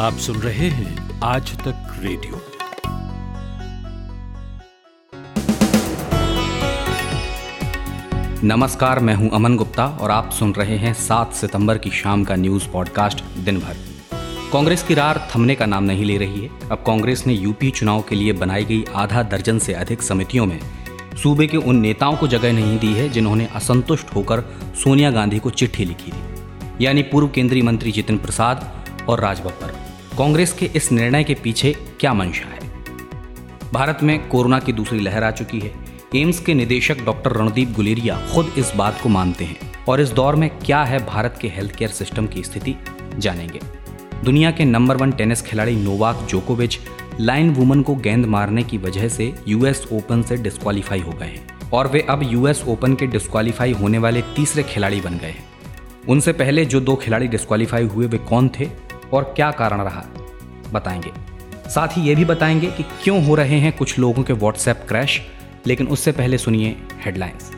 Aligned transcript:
आप 0.00 0.16
सुन 0.16 0.36
रहे 0.36 0.68
हैं 0.68 1.20
आज 1.20 1.50
तक 1.58 1.98
रेडियो। 2.00 2.40
नमस्कार, 8.44 8.98
मैं 8.98 9.14
हूँ 9.14 9.30
अमन 9.30 9.56
गुप्ता 9.56 9.86
और 10.00 10.10
आप 10.10 10.30
सुन 10.30 10.54
रहे 10.54 10.76
हैं 10.76 10.92
7 11.00 11.32
सितंबर 11.32 11.78
की 11.78 11.90
शाम 11.90 12.24
का 12.24 12.36
न्यूज़ 12.36 12.68
पॉडकास्ट 12.68 13.22
दिन 13.38 13.58
भर 13.60 13.76
कांग्रेस 14.52 14.82
की 14.82 14.94
रार 14.94 15.20
थमने 15.34 15.54
का 15.54 15.66
नाम 15.66 15.84
नहीं 15.84 16.04
ले 16.04 16.16
रही 16.18 16.40
है। 16.40 16.50
अब 16.70 16.82
कांग्रेस 16.86 17.26
ने 17.26 17.34
यूपी 17.34 17.70
चुनाव 17.70 18.02
के 18.08 18.16
लिए 18.16 18.32
बनाई 18.32 18.64
गई 18.64 18.84
आधा 18.94 19.22
दर्जन 19.24 19.58
से 19.58 19.74
अधिक 19.74 20.02
समितियों 20.02 20.46
में 20.46 20.58
सूबे 21.22 21.46
के 21.46 21.56
उन 21.56 21.80
नेताओं 21.80 22.16
को 22.16 22.28
जगह 22.28 22.52
नहीं 22.52 22.78
दी 22.78 22.92
है 22.94 23.08
जिन्होंने 23.08 23.48
असंतुष्ट 23.54 24.14
होकर 24.14 24.44
सोनिया 24.84 25.10
गांधी 25.10 25.38
को 25.38 25.50
चिट्ठी 25.50 25.84
लिखी 25.84 26.12
थी, 26.12 26.84
यानी 26.84 27.02
पूर्व 27.02 27.28
केंद्रीय 27.28 27.62
मंत्री 27.62 27.92
जितिन 27.92 28.18
प्रसाद 28.18 28.70
और 29.08 29.20
राज 29.20 29.40
बब्बर। 29.40 29.78
कांग्रेस 30.20 30.52
के 30.52 30.66
इस 30.76 30.92
निर्णय 30.92 31.24
के 31.24 31.34
पीछे 31.34 31.76
क्या 32.00 32.14
मंशा 32.14 32.46
है? 32.46 32.58
भारत 33.72 33.98
में 34.02 34.28
कोरोना 34.28 34.58
की 34.58 34.72
दूसरी 34.72 35.00
लहर 35.00 35.24
आ 35.24 35.30
चुकी 35.30 35.60
है। 35.60 35.72
एम्स 36.14 36.40
के 36.40 36.54
निदेशक 36.54 36.98
डॉक्टर 37.04 37.32
रणदीप 37.32 37.72
गुलेरिया 37.72 38.28
खुद 38.34 38.52
इस 38.58 38.72
बात 38.76 39.00
को 39.02 39.08
मानते 39.08 39.44
हैं 39.44 39.72
और 39.88 40.00
इस 40.00 40.08
दौर 40.08 40.36
में 40.36 40.50
क्या 40.50 40.82
है 40.84 41.06
भारत 41.06 41.38
के 41.40 41.48
हेल्थ 41.48 41.76
केयर 41.76 41.90
सिस्टम 41.90 42.26
की 42.26 42.42
स्थिति 42.42 42.74
जानेंगे। 43.18 43.60
दुनिया 44.24 44.50
के 44.50 44.64
नंबर 44.64 44.96
वन 44.96 45.12
टेनिस 45.12 45.42
खिलाड़ी 45.42 45.76
नोवाक 45.76 46.26
जोकोविच 46.30 46.78
लाइन 47.20 47.50
वुमन 47.50 47.82
को 47.82 47.94
गेंद 47.94 48.26
मारने 48.26 48.62
की 48.62 48.78
वजह 48.78 49.08
से 49.08 49.34
यूएस 49.48 49.86
ओपन 49.92 50.22
से 50.22 50.36
डिस्कालीफाई 50.36 51.00
हो 51.00 51.12
गए 51.12 51.26
हैं 51.26 51.70
और 51.70 51.88
वे 51.88 52.06
अब 52.10 52.20
यूएस 52.22 52.64
ओपन 52.68 52.94
के 52.94 53.06
डिस्कालीफाई 53.06 53.72
होने 53.72 53.98
वाले 53.98 54.22
तीसरे 54.22 54.62
खिलाड़ी 54.62 55.00
बन 55.00 55.18
गए 55.18 55.26
हैं। 55.26 55.44
उनसे 56.08 56.32
पहले 56.32 56.64
जो 56.64 56.80
दो 56.80 56.96
खिलाड़ी 56.96 57.28
डिस्कालीफाई 57.28 57.84
हुए, 57.84 58.06
वे 58.06 58.18
कौन 58.18 58.48
थे? 58.48 58.89
और 59.12 59.32
क्या 59.36 59.50
कारण 59.50 59.80
रहा? 59.80 60.04
बताएँगे। 60.72 61.12
साथ 61.70 61.88
ही 61.88 62.02
ये 62.02 62.14
भी 62.14 62.24
बताएँगे 62.24 62.70
कि 62.70 62.82
क्यों 63.04 63.24
हो 63.24 63.34
रहे 63.34 63.58
हैं 63.58 63.76
कुछ 63.76 63.98
लोगों 63.98 64.22
के 64.22 64.32
व्हाट्सएप 64.32 64.84
क्रैश, 64.88 65.20
लेकिन 65.66 65.86
उससे 65.86 66.12
पहले 66.12 66.38
सुनिए 66.38 66.76
हेडलाइंस। 67.04 67.50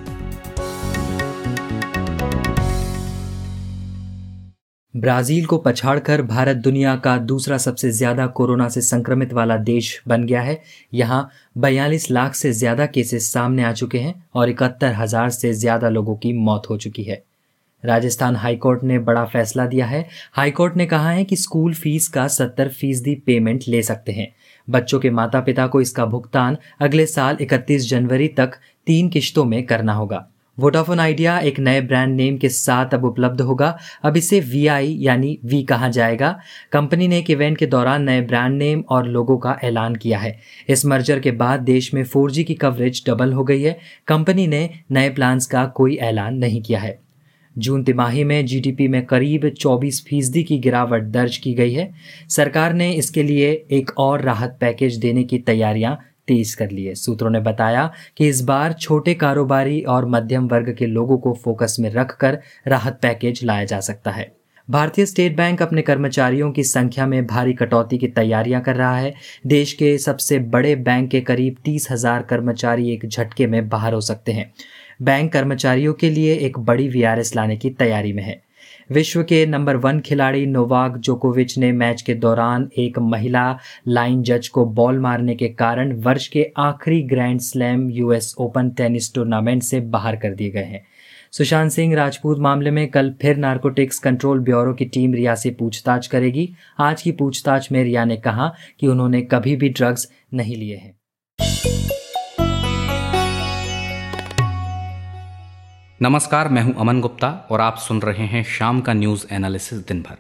ब्राज़ील 4.95 5.47
को 5.47 5.57
पछाड़कर 5.59 6.23
भारत 6.23 6.57
दुनिया 6.57 6.95
का 6.97 7.17
दूसरा 7.19 7.59
सबसे 7.59 7.91
ज़्यादा 7.91 8.27
कोरोना 8.27 8.69
से 8.69 8.81
संक्रमित 8.81 9.33
वाला 9.33 9.57
देश 9.57 10.03
बन 10.09 10.25
गया 10.25 10.41
है। 10.41 10.61
यहाँ 10.95 11.29
बयालीस 11.59 12.11
लाख 12.11 12.35
से 12.35 12.53
ज़्यादा 12.53 12.87
केसेस 12.87 13.33
सामने 13.33 13.65
आ 13.65 13.73
चुके 13.73 13.99
हैं 13.99 14.15
और 14.35 14.51
इकहत्तर 14.51 14.93
हज़ार 14.93 15.31
से 15.31 15.53
ज़्यादा 15.53 15.89
लोगों 15.89 16.17
की 16.17 16.33
मौत 16.33 16.71
हो 16.71 16.77
चुकी 16.77 17.03
है। 17.03 17.23
राजस्थान 17.85 18.37
हाईकोर्ट 18.37 18.85
ने 18.85 18.99
बड़ा 18.99 19.25
फैसला 19.25 19.67
दिया 19.67 19.87
है। 19.87 20.09
हाईकोर्ट 20.33 20.77
ने 20.77 20.87
कहा 20.87 21.11
है 21.11 21.25
कि 21.25 21.37
स्कूल 21.37 21.75
फ़ीस 21.75 22.09
का 22.09 22.29
सत्तर 22.29 22.69
फ़ीसदी 22.69 23.15
पेमेंट 23.15 23.61
ले 23.69 23.83
सकते 23.83 24.13
हैं। 24.13 24.35
बच्चों 24.71 25.01
के 25.01 25.11
माता 25.11 25.41
पिता 25.41 25.67
को 25.67 25.81
इसका 25.81 26.07
भुगतान 26.07 26.57
अगले 26.81 27.07
साल 27.07 27.37
31 27.41 27.91
जनवरी 27.91 28.29
तक 28.29 28.53
तीन 28.87 29.09
किश्तों 29.09 29.45
में 29.45 29.67
करना 29.67 29.93
होगा। 29.93 30.29
वोडाफोन 30.59 31.01
आइडिया 31.01 31.39
एक 31.39 31.59
नए 31.59 31.81
ब्रांड 31.81 32.17
नेम 32.17 32.39
के 32.39 32.49
साथ 32.49 32.95
अब 32.95 33.05
उपलब्ध 33.05 33.41
होगा। 33.41 33.79
अब 34.03 34.17
इसे 34.17 34.41
वी 34.41 34.67
आई 34.67 34.97
यानी 35.01 35.39
वी 35.45 35.63
कहा 35.63 35.89
जाएगा। 35.89 36.39
कंपनी 36.73 37.09
ने 37.09 37.19
एक 37.19 37.31
इवेंट 37.31 37.59
के 37.59 37.67
दौरान 37.67 38.03
नए 38.03 38.21
ब्रांड 38.21 38.59
नेम 38.59 38.85
और 38.89 39.07
लोगों 39.07 39.39
का 39.39 39.59
ऐलान 39.65 39.95
किया 39.95 40.19
है। 40.19 40.39
इस 40.69 40.87
मर्जर 40.87 41.21
के 41.21 41.31
बाद 41.31 41.61
देश 41.61 41.95
में 41.95 42.05
4G 42.05 42.45
की 42.45 42.55
कवरेज 42.55 43.05
डबल 43.07 43.33
हो 43.33 43.45
गई 43.45 43.63
है। 43.63 43.79
कंपनी 44.09 44.47
ने 44.47 44.71
नए 44.91 45.11
प्लान्स 45.11 45.47
का 45.47 45.67
कोई 45.67 45.97
ऐलान 45.97 46.35
नहीं 46.35 46.63
किया 46.63 46.81
है। 46.81 47.12
जून 47.59 47.83
तिमाही 47.85 48.25
में 48.25 48.45
जीडीपी 48.47 48.89
में 48.89 49.05
करीब 49.07 49.49
24 49.51 50.01
फ़ीसदी 50.05 50.43
की 50.43 50.59
गिरावट 50.59 51.03
दर्ज 51.03 51.37
की 51.37 51.55
गई 51.55 51.73
है। 51.73 51.93
सरकार 52.29 52.73
ने 52.73 52.93
इसके 52.93 53.23
लिए 53.23 53.51
एक 53.71 53.91
और 53.99 54.23
राहत 54.23 54.57
पैकेज 54.61 54.97
देने 54.97 55.25
की 55.25 55.39
तैयारियाँ 55.39 55.99
तेज 56.29 56.55
कर 56.55 56.71
ली 56.71 56.85
है। 56.85 56.95
सूत्रों 56.95 57.31
ने 57.31 57.41
बताया 57.41 57.91
कि 58.17 58.29
इस 58.29 58.43
बार 58.43 58.73
छोटे 58.73 59.15
कारोबारी 59.15 59.81
और 59.81 60.07
मध्यम 60.07 60.49
वर्ग 60.49 60.75
के 60.79 60.87
लोगों 60.87 61.19
को 61.19 61.33
फोकस 61.35 61.77
में 61.81 61.91
रखकर 61.91 62.39
राहत 62.69 62.99
पैकेज 63.03 63.45
लाया 63.45 63.65
जा 63.65 63.81
सकता 63.81 64.11
है। 64.11 64.33
भारतीय 64.69 65.07
स्टेट 65.07 65.37
बैंक 65.37 65.63
अपने 65.63 65.83
कर्मचारियों 65.83 66.51
की 66.53 66.63
संख्या 66.65 67.07
में 67.07 67.27
भारी 67.27 67.53
कटौती 67.53 67.99
की 67.99 68.09
तैयारियाँ 68.09 68.61
कर 68.63 68.77
रहा 68.77 68.97
है। 68.97 69.15
देश 69.47 69.73
के 69.73 69.97
सबसे 69.99 70.39
बड़े 70.39 70.75
बैंक 70.77 71.11
के 71.11 71.21
करीब 71.21 71.57
तीस 71.65 71.89
हज़ार 71.91 72.23
कर्मचारी 72.23 72.93
एक 72.93 73.07
झटके 73.09 73.47
में 73.47 73.69
बाहर 73.69 73.95
हो 73.95 74.01
सकते 74.01 74.33
हैं। 74.33 74.53
बैंक 75.03 75.33
कर्मचारियों 75.33 75.95
के 75.95 76.11
लिए 76.11 76.35
एक 76.35 76.59
बड़ी 76.59 76.89
वीआरएस 76.89 77.37
लाने 77.37 77.57
की 77.57 77.71
तैयारी 77.71 78.13
में 78.13 78.23
है। 78.23 78.43
विश्व 78.93 79.23
के 79.23 79.47
नंबर 79.47 79.77
वन 79.77 80.01
खिलाड़ी 80.01 80.47
नोवाक 80.47 80.97
जोकोविच 80.97 81.59
ने 81.59 81.73
मैच 81.73 82.03
के 82.03 82.15
दौरान 82.15 82.69
एक 82.79 82.99
महिला 82.99 83.59
लाइन 83.89 84.23
जज 84.23 84.49
को 84.49 84.67
बॉल 84.67 84.99
मारने 84.99 85.35
के 85.35 85.49
कारण 85.49 85.93
वर्ष 85.93 86.29
के 86.29 86.53
आखिरी 86.57 87.03
grand 87.03 87.41
slam 87.41 87.91
US 87.91 88.35
open 88.39 88.71
tennis 88.71 89.15
tournament 89.15 89.63
से 89.63 89.81
बाहर 89.81 90.17
कर 90.17 90.35
दिए 90.35 90.51
गए 90.51 90.65
हैं। 90.65 90.87
सुशांत 91.33 91.71
सिंह 91.71 91.95
राजपूत 91.95 92.39
मामले 92.39 92.71
में 92.71 92.89
कल 92.89 93.15
फिर 93.23 93.37
नार्कोटिक्स 93.37 93.99
कंट्रोल 93.99 94.41
ब्यूरो 94.41 94.73
की 94.73 94.85
टीम 94.85 95.15
रिया 95.15 95.35
से 95.35 95.51
पूछताछ 95.51 96.07
करेगी। 96.07 96.55
आज 96.79 97.03
की 97.03 97.13
पूछताछ 97.13 97.73
में 97.73 97.85
रिया 97.85 98.05
ने 98.05 98.17
कहा 98.17 98.55
कि 98.81 98.87
उन्होंने 98.87 99.23
कभी 99.23 99.57
भी 99.57 99.69
ड्रग्स 99.69 100.13
नहीं 100.35 100.57
लिए 100.57 100.77
हैं। 100.77 100.97
नमस्कार, 106.03 106.49
मैं 106.49 106.63
हूँ 106.63 106.75
अमन 106.81 107.01
गुप्ता 107.01 107.29
और 107.51 107.61
आप 107.61 107.77
सुन 107.79 108.01
रहे 108.03 108.25
हैं 108.27 108.43
शाम 108.45 108.81
का 108.81 108.93
न्यूज़ 108.93 109.25
एनालिसिस 109.33 109.79
दिन 109.89 110.01
भर 110.03 110.17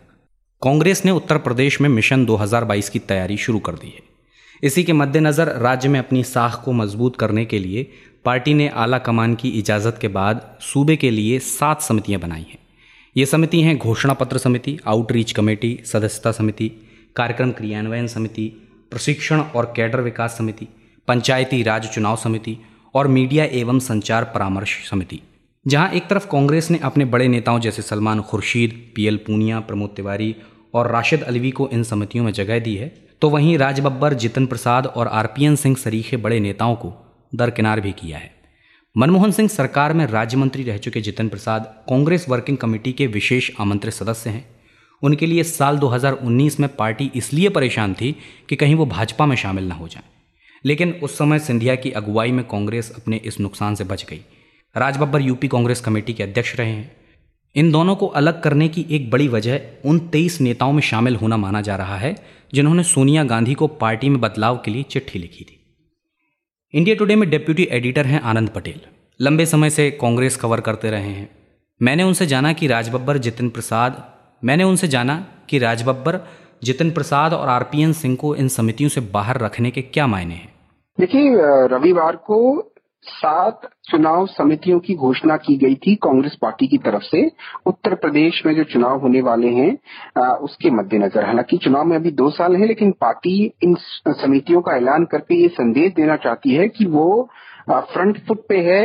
कांग्रेस 0.63 1.05
ने 1.05 1.11
उत्तर 1.11 1.39
प्रदेश 1.39 1.81
में 1.81 1.89
मिशन 1.89 2.27
2022 2.27 2.89
की 2.89 2.99
तैयारी 2.99 3.37
शुरू 3.37 3.59
कर 3.59 3.75
दी 3.75 3.87
है। 3.87 4.03
इसी 4.63 4.85
के 4.85 4.93
मद्देनज़र 4.93 5.49
राज्य 5.59 5.89
में 5.89 5.99
अपनी 5.99 6.23
साख 6.25 6.61
को 6.65 6.73
मज़बूत 6.73 7.17
करने 7.17 7.45
के 7.45 7.59
लिए 7.59 7.87
पार्टी 8.25 8.55
ने 8.55 8.69
आला 8.75 8.99
कमान 8.99 9.35
की 9.35 9.49
इजाज़त 9.61 9.99
के 10.01 10.09
बाद 10.09 10.47
सूबे 10.63 10.97
के 10.97 11.11
लिए 11.11 11.39
सात 11.39 11.83
समितियाँ 11.83 12.21
बनाई 12.21 12.47
हैं। 12.51 12.59
ये 13.17 13.27
समिति 13.27 13.63
हैं 13.63 13.77
घोषणा 13.79 14.15
पत्र 14.15 14.39
समिति, 14.39 14.79
आउटरीच 14.87 15.33
कमेटी, 15.33 15.79
सदस्यता 15.85 16.33
समिति, 16.33 16.69
कार्यक्रम 17.17 17.53
क्रियान्वयन 17.53 18.07
समिति, 18.07 18.47
प्रशिक्षण 18.93 19.41
और 19.41 19.73
कैडर 19.77 20.01
विकास 20.01 20.39
समिति, 20.39 20.69
पंचायती 21.09 21.63
राज 21.63 21.91
चुनाव 21.91 22.17
समिति 22.19 22.59
और 22.95 23.09
मीडिया 23.09 23.45
एवं 23.55 23.79
संचार 23.81 24.33
परामर्श 24.35 24.79
समिति। 24.91 25.23
जहाँ 25.67 25.91
एक 25.91 26.07
तरफ़ 26.09 26.27
कांग्रेस 26.27 26.71
ने 26.71 26.79
अपने 26.79 27.05
बड़े 27.05 27.29
नेताओं 27.29 27.59
जैसे 27.61 27.83
सलमान 27.83 28.21
खुर्शीद 28.21 28.93
पीएल 28.97 29.17
पूनिया, 29.17 29.61
प्रमोद 29.61 29.91
तिवारी 29.97 30.37
और 30.75 30.91
राशिद 30.91 31.23
अलवी 31.23 31.51
को 31.51 31.69
इन 31.73 31.83
समितियों 31.83 32.25
में 32.25 32.33
जगह 32.33 32.59
दी 32.59 32.77
है 32.77 32.89
तो 33.21 33.31
वहीं 33.31 33.59
राज 33.59 33.81
बब्बर 33.81 34.15
जितन 34.15 34.47
प्रसाद 34.47 34.87
और 34.87 35.09
आरपीएन 35.09 35.57
सिंह 35.57 35.77
सरीखे 35.77 36.17
बड़े 36.17 36.41
नेताओं 36.41 36.75
को 36.75 36.93
दरकिनार 37.35 37.81
भी 37.81 37.93
किया 37.93 38.19
है। 38.19 38.31
मनमोहन 38.97 39.33
सिंह 39.33 39.49
सरकार 39.49 39.93
में 39.93 40.07
राज्य 40.07 40.37
मंत्री 40.37 40.63
रह 40.63 40.79
चुके 40.79 41.01
जितन 41.01 41.29
प्रसाद 41.29 41.75
कांग्रेस 41.89 42.27
वर्किंग 42.29 42.59
कमेटी 42.59 42.93
के 42.93 43.07
विशेष 43.07 43.51
आमंत्रित 43.61 43.95
सदस्य 43.95 44.31
हैं। 44.31 44.45
उनके 45.03 45.27
लिए 45.27 45.43
साल 45.43 45.79
2019 45.79 46.61
में 46.61 46.69
पार्टी 46.77 47.11
इसलिए 47.15 47.49
परेशान 47.49 47.95
थी 47.95 48.17
कि 48.49 48.57
कहीं 48.57 48.75
वो 48.75 48.87
भाजपा 48.87 49.27
में 49.27 49.37
शामिल 49.37 49.69
न 49.69 49.73
हो 49.73 49.89
जाए। 49.89 50.03
लेकिन 50.65 50.93
उस 50.93 51.19
समय 51.19 51.39
सिंधिया 51.39 51.75
की 51.75 51.91
अगुवाई 51.91 52.33
में 52.33 52.45
कांग्रेस 52.45 52.93
अपने 52.97 53.17
इस 53.17 53.41
नुकसान 53.41 53.75
से 53.75 53.85
बच 53.85 54.07
गई। 54.11 54.21
Raj 54.77 54.99
Babbar 54.99 55.21
UP 55.21 55.49
Congress 55.49 55.81
committee 55.81 56.13
के 56.13 56.23
अध्यक्ष 56.23 56.57
रहे 56.57 56.71
हैं। 56.71 56.97
इन 57.57 57.73
दोनों 57.73 57.97
को 57.97 58.07
अलग 58.07 58.43
करने 58.43 58.69
की 58.69 58.87
एक 58.91 59.11
बड़ी 59.11 59.29
वजह 59.29 59.61
उन 59.85 59.99
तेईस 59.99 60.41
नेताओं 60.41 60.73
में 60.73 60.81
शामिल 60.83 61.17
होना 61.17 61.37
माना 61.37 61.61
जा 61.61 61.77
रहा 61.77 61.97
है, 61.97 62.15
जिन्होंने 62.55 62.83
सोनिया 62.83 63.25
गांधी 63.25 63.55
को 63.55 63.67
पार्टी 63.67 64.09
में 64.09 64.21
बदलाव 64.21 64.57
के 64.57 64.71
लिए 64.71 64.83
चिट्ठी 64.83 65.19
लिखी 65.19 65.45
थी। 65.45 65.59
इंडिया 66.75 66.97
टुडे 66.97 67.17
में 67.17 67.31
डेप्यूटी 67.31 67.69
एडिटर 67.71 68.07
हैं 68.07 68.21
आनंद 68.21 68.49
पटेल। 68.49 68.81
लंबे 69.21 69.47
समय 69.47 69.71
से 69.71 69.91
कांग्रेस 69.91 70.37
कवर 70.37 70.61
करते 70.61 70.91
रहे 70.91 71.09
हैं। 71.09 71.29
मैंने 71.83 72.03
उनसे 72.03 72.27
जाना 72.27 72.53
कि 72.53 72.67
राजबब्बर 72.67 73.19
जितिन 73.19 73.51
प्रसाद, 73.51 74.05
मैंने 74.45 74.65
उनसे 74.65 74.89
जाना 74.89 75.27
कि 75.51 75.59
राजबब्बर 75.59 76.21
जितिन 76.65 76.91
प्रसाद 76.91 77.35
और 77.35 77.49
आरपीएन 77.49 77.93
सिंह 77.93 78.17
को 78.17 78.35
इन 78.35 78.49
समितियों 78.49 78.91
से 78.91 79.01
बाहर 79.01 79.41
रखने 79.41 79.71
के 79.71 79.83
क्या 79.83 80.07
मायने 80.07 80.35
हैं। 80.35 80.53
देखिए 81.01 81.37
रविवार 81.69 82.17
को 82.17 82.72
सात 83.03 83.61
चुनाव 83.91 84.27
समितियों 84.27 84.79
की 84.81 84.95
घोषणा 84.95 85.37
की 85.37 85.57
गई 85.57 85.75
थी 85.77 85.95
कांग्रेस 85.95 86.37
पार्टी 86.43 86.67
की 86.67 86.79
तरफ़ 86.79 87.03
से। 87.03 87.23
उत्तर 87.67 87.95
प्रदेश 87.95 88.43
में 88.47 88.55
जो 88.55 88.65
चुनाव 88.65 89.01
होने 89.01 89.21
वाले 89.21 89.49
हैं 89.49 90.33
उसके 90.39 90.71
मद्देनजर। 90.71 91.25
हालाँकि 91.25 91.57
चुनाव 91.57 91.85
में 91.85 91.97
अभी 91.97 92.11
दो 92.11 92.31
साल 92.31 92.57
है, 92.57 92.67
लेकिन 92.67 92.93
पार्टी 93.01 93.53
इन 93.63 93.77
समितियों 94.09 94.61
का 94.61 94.77
ऐलान 94.77 95.05
करके 95.05 95.35
ये 95.35 95.49
संदेश 95.49 95.93
देना 95.93 96.17
चाहती 96.17 96.55
है 96.55 96.69
कि 96.69 96.87
वो 96.87 97.29
फ्रंट 97.71 98.19
फुट 98.19 98.41
पे 98.49 98.59
है 98.63 98.83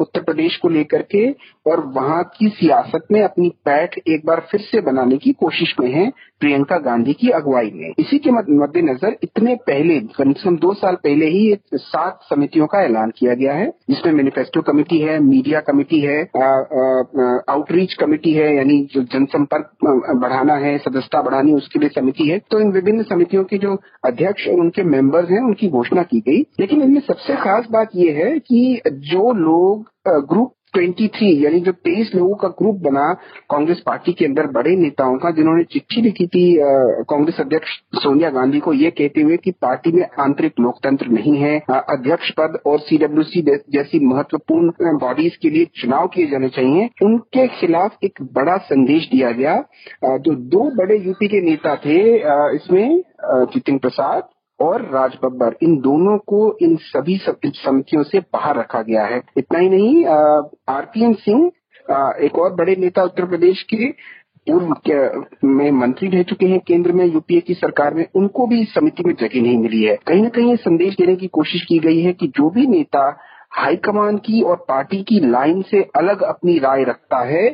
उत्तर 0.00 0.22
प्रदेश 0.22 0.56
को 0.56 0.68
लेकर 0.68 1.02
के, 1.04 1.30
और 1.66 1.84
वहाँ 1.94 2.22
की 2.36 2.48
सियासत 2.50 3.06
में 3.12 3.20
अपनी 3.22 3.48
पैठ 3.64 3.98
एक 4.08 4.26
बार 4.26 4.46
फिर 4.50 4.60
से 4.62 4.80
बनाने 4.82 5.16
की 5.18 5.32
कोशिश 5.40 5.74
में 5.80 5.90
है 5.92 6.10
प्रियंका 6.40 6.76
गांधी 6.78 7.12
की 7.12 7.30
अगुवाई 7.30 7.70
में। 7.74 7.92
इसी 7.98 8.18
के 8.18 8.30
मद्देनजर 8.30 9.16
इतने 9.22 9.54
पहले, 9.66 9.98
कम 10.16 10.32
से 10.32 10.42
कम 10.44 10.56
दो 10.56 10.72
साल 10.74 10.94
पहले 10.96 11.26
ही 11.26 11.56
सात 11.74 12.18
समितियों 12.24 12.66
का 12.66 12.82
ऐलान 12.84 13.12
किया 13.18 13.34
गया 13.34 13.52
है, 13.52 13.66
जिसमें 13.90 14.12
मैनिफेस्टो 14.12 14.62
कमेटी 14.62 14.98
है 14.98 15.18
मीडिया 15.20 15.60
कमेटी 15.60 16.00
है 16.00 16.20
आउटरीच 17.48 17.94
कमेटी 17.94 18.32
है, 18.32 18.54
यानी 18.56 18.78
जो 18.92 19.02
जनसंपर्क 19.04 19.70
बढ़ाना 20.16 20.54
है, 20.56 20.76
सदस्यता 20.78 21.22
बढ़ानी 21.22 21.52
उसके 21.52 21.78
लिए 21.78 21.88
समिति 21.88 22.28
है। 22.28 22.38
तो 22.50 22.60
इन 22.60 22.72
विभिन्न 22.72 23.02
समितियों 23.04 23.44
के 23.44 23.58
जो 23.58 23.76
अध्यक्ष 24.04 24.48
और 24.48 24.60
उनके 24.60 24.82
मेंबर्स 24.86 25.30
हैं, 25.30 25.40
उनकी 25.40 25.68
घोषणा 25.70 26.02
की 26.04 26.20
गई। 26.20 26.40
लेकिन 26.60 26.82
इनमें 26.82 27.00
सबसे 27.00 27.36
खास 27.36 27.66
बात 27.70 27.90
यह 27.96 28.12
है 28.12 28.17
कि 28.20 28.80
जो 28.86 29.32
लोग 29.32 29.90
ग्रुप 30.28 30.52
23 30.76 31.22
यानी 31.42 31.60
जो 31.60 31.72
23 31.86 32.14
लोगों 32.14 32.34
का 32.34 32.48
ग्रुप 32.48 32.76
बना 32.76 33.12
कांग्रेस 33.50 33.82
पार्टी 33.86 34.12
के 34.12 34.24
अंदर 34.24 34.46
बड़े 34.46 34.74
नेताओं 34.76 35.16
का, 35.18 35.30
जिन्होंने 35.30 35.64
चिट्ठी 35.64 36.02
लिखी 36.02 36.26
थी 36.26 36.42
कांग्रेस 37.10 37.40
अध्यक्ष 37.40 37.70
सोनिया 37.94 38.30
गांधी 38.30 38.58
को 38.60 38.72
ये 38.72 38.90
कहते 38.90 39.20
हुए 39.20 39.36
कि 39.36 39.50
पार्टी 39.50 39.92
में 39.92 40.02
आंतरिक 40.20 40.52
लोकतंत्र 40.60 41.06
नहीं 41.08 41.36
है 41.36 41.58
अध्यक्ष 41.70 42.30
पद 42.30 42.58
और 42.66 42.78
सीडब्ल्यूसी 42.78 43.42
जैसी 43.72 44.04
महत्वपूर्ण 44.06 44.96
बॉडीज 44.98 45.36
के 45.36 45.50
लिए 45.50 45.64
चुनाव 45.74 46.06
किए 46.06 46.26
जाने 46.26 46.48
चाहिए। 46.48 46.88
उनके 47.02 47.46
खिलाफ 47.48 47.96
एक 48.04 48.22
बड़ा 48.32 48.56
संदेश 48.56 49.08
दिया 49.12 49.30
गया। 49.30 49.54
जो 50.04 50.34
दो 50.34 50.70
बड़े 50.76 50.98
यूपी 50.98 51.28
के 51.28 51.40
नेता 51.40 51.76
थे 51.76 52.00
इसमें 52.56 53.02
जितिन 53.24 53.78
प्रसाद 53.78 54.28
और 54.60 54.82
राज 54.92 55.16
बब्बर, 55.24 55.56
इन 55.62 55.76
दोनों 55.80 56.16
को 56.26 56.56
इन 56.62 56.76
सभी 56.82 57.16
समितियों 57.16 58.02
से 58.02 58.20
बाहर 58.32 58.56
रखा 58.56 58.82
गया 58.82 59.04
है। 59.04 59.20
इतना 59.36 59.58
ही 59.58 59.68
नहीं 59.68 60.04
आरपीएन 60.68 61.14
सिंह 61.20 61.50
एक 62.24 62.38
और 62.38 62.54
बड़े 62.54 62.74
नेता 62.76 63.02
उत्तर 63.02 63.26
प्रदेश 63.26 63.62
के 63.72 63.90
पूर्व 64.46 65.48
में 65.48 65.70
मंत्री 65.70 66.08
रह 66.08 66.22
चुके 66.22 66.46
हैं 66.46 66.58
केंद्र 66.60 66.92
में, 66.92 67.04
यूपीए 67.04 67.40
की 67.40 67.54
सरकार 67.54 67.94
में, 67.94 68.04
उनको 68.16 68.46
भी 68.46 68.60
इस 68.62 68.72
समिति 68.74 69.02
में 69.06 69.14
जगह 69.14 69.42
नहीं 69.42 69.56
मिली 69.58 69.82
है। 69.82 69.96
कहीं 70.06 70.22
ना 70.22 70.28
कहीं 70.28 70.50
ये 70.50 70.56
संदेश 70.56 70.94
देने 70.94 71.16
की 71.16 71.26
कोशिश 71.28 71.62
की 71.62 71.78
गई 71.78 72.00
है 72.02 72.12
कि 72.12 72.26
जो 72.28 72.48
भी 72.50 72.66
नेता 72.66 73.08
हाईकमान 73.52 74.16
की 74.16 74.40
और 74.42 74.56
पार्टी 74.68 75.02
की 75.02 75.18
लाइन 75.20 75.62
से 75.62 75.82
अलग 75.96 76.22
अपनी 76.22 76.58
राय 76.58 76.84
रखता 76.84 77.18
है 77.26 77.46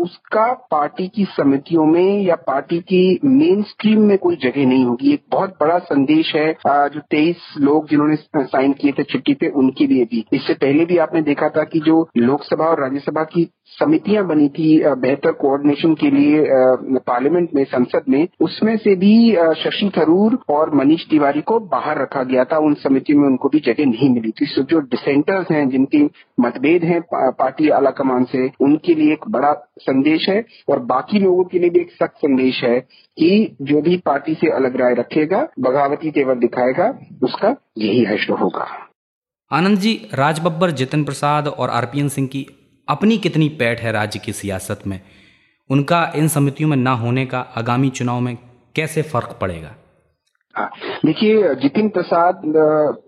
उसका 0.00 0.52
पार्टी 0.70 1.06
की 1.08 1.24
समितियों 1.30 1.84
में 1.86 2.22
या 2.22 2.34
पार्टी 2.46 2.78
की 2.82 3.20
मेन 3.24 3.62
स्ट्रीम 3.62 4.00
में 4.00 4.16
कोई 4.18 4.36
जगह 4.36 4.66
नहीं 4.66 4.84
होगी? 4.84 5.12
एक 5.12 5.22
बहुत 5.30 5.56
बड़ा 5.60 5.78
संदेश 5.78 6.34
है 6.34 6.52
जो 6.66 7.00
तेईस 7.10 7.54
लोग 7.58 7.88
जिन्होंने 7.88 8.16
साइन 8.38 8.72
किए 8.72 8.92
थे 8.92 9.02
चिट्ठी 9.02 9.34
पे, 9.34 9.48
उनके 9.50 9.86
लिए 9.86 10.04
भी। 10.04 10.24
इससे 10.32 10.54
पहले 10.54 10.84
भी 10.84 10.98
आपने 10.98 11.22
देखा 11.22 11.48
था 11.48 11.64
कि 11.64 11.80
जो 11.80 12.08
लोकसभा 12.16 12.64
और 12.64 12.80
राज्यसभा 12.80 13.24
की 13.24 13.48
समितियाँ 13.70 14.26
बनी 14.26 14.48
थी 14.48 14.68
बेहतर 14.96 15.32
कोऑर्डिनेशन 15.32 15.94
के 15.94 16.10
लिए 16.10 16.44
पार्लियामेंट 17.00 17.50
में, 17.54 17.64
संसद 17.64 18.04
में, 18.08 18.26
उसमें 18.40 18.76
से 18.76 18.94
भी 18.96 19.12
शशि 19.56 19.90
थरूर 19.98 20.38
और 20.48 20.74
मनीष 20.74 21.08
तिवारी 21.10 21.40
को 21.40 21.58
बाहर 21.68 22.00
रखा 22.02 22.22
गया 22.24 22.44
था। 22.44 22.58
उन 22.58 22.74
समितियों 22.76 23.20
में 23.20 23.28
उनको 23.28 23.48
भी 23.48 23.60
जगह 23.60 23.86
नहीं 23.86 24.10
मिली 24.10 24.30
थी। 24.30 24.46
जो 24.60 24.80
डिसेंटर्स 25.40 25.56
हैं, 25.56 25.70
जिनकी 25.70 26.10
मतभेद 26.40 26.84
हैं 26.84 27.00
पार्टी 27.14 27.68
आला 27.68 27.90
कमान 27.90 28.24
से, 28.24 28.50
उनके 28.60 28.94
लिए 28.94 29.12
एक 29.12 29.28
बड़ा 29.28 29.52
संदेश 29.78 30.28
है 30.28 30.44
और 30.68 30.78
बाकी 30.78 31.18
लोगों 31.18 31.44
के 31.44 31.58
लिए 31.58 31.70
भी 31.70 31.80
एक 31.80 31.92
सख्त 31.92 32.16
संदेश 32.16 32.64
है 32.64 32.80
कि 33.18 33.56
जो 33.62 33.80
भी 33.80 33.96
पार्टी 33.96 34.34
से 34.34 34.50
अलग 34.50 34.76
राय 34.76 34.94
रखेगा, 34.94 35.48
बगावती 35.60 36.10
तेवर 36.10 36.34
दिखाएगा, 36.34 36.98
उसका 37.22 37.56
यही 37.78 38.04
हश्र 38.04 38.32
होगा। 38.32 38.66
आनंद 39.52 39.78
जी, 39.78 40.08
राजबब्बर 40.14 40.70
जितिन 40.70 41.04
प्रसाद 41.04 41.48
और 41.48 41.70
आरपीएन 41.70 42.08
सिंह 42.08 42.28
की 42.28 42.46
अपनी 42.88 43.18
कितनी 43.18 43.48
पैठ 43.48 43.80
है 43.80 43.92
राज्य 43.92 44.18
की 44.18 44.32
सियासत 44.32 44.82
में? 44.86 45.00
उनका 45.70 46.12
इन 46.16 46.28
समितियों 46.28 46.70
में 46.70 46.76
ना 46.76 46.92
होने 46.92 47.26
का 47.26 47.40
आगामी 47.40 47.90
चुनाव 47.90 48.20
में 48.20 48.38
कैसे 48.76 49.02
फ़र्क 49.02 49.38
पड़ेगा? 49.40 49.74
हाँ, 50.54 50.70
देखिए 51.06 51.54
जितिन 51.54 51.88
प्रसाद 51.88 52.40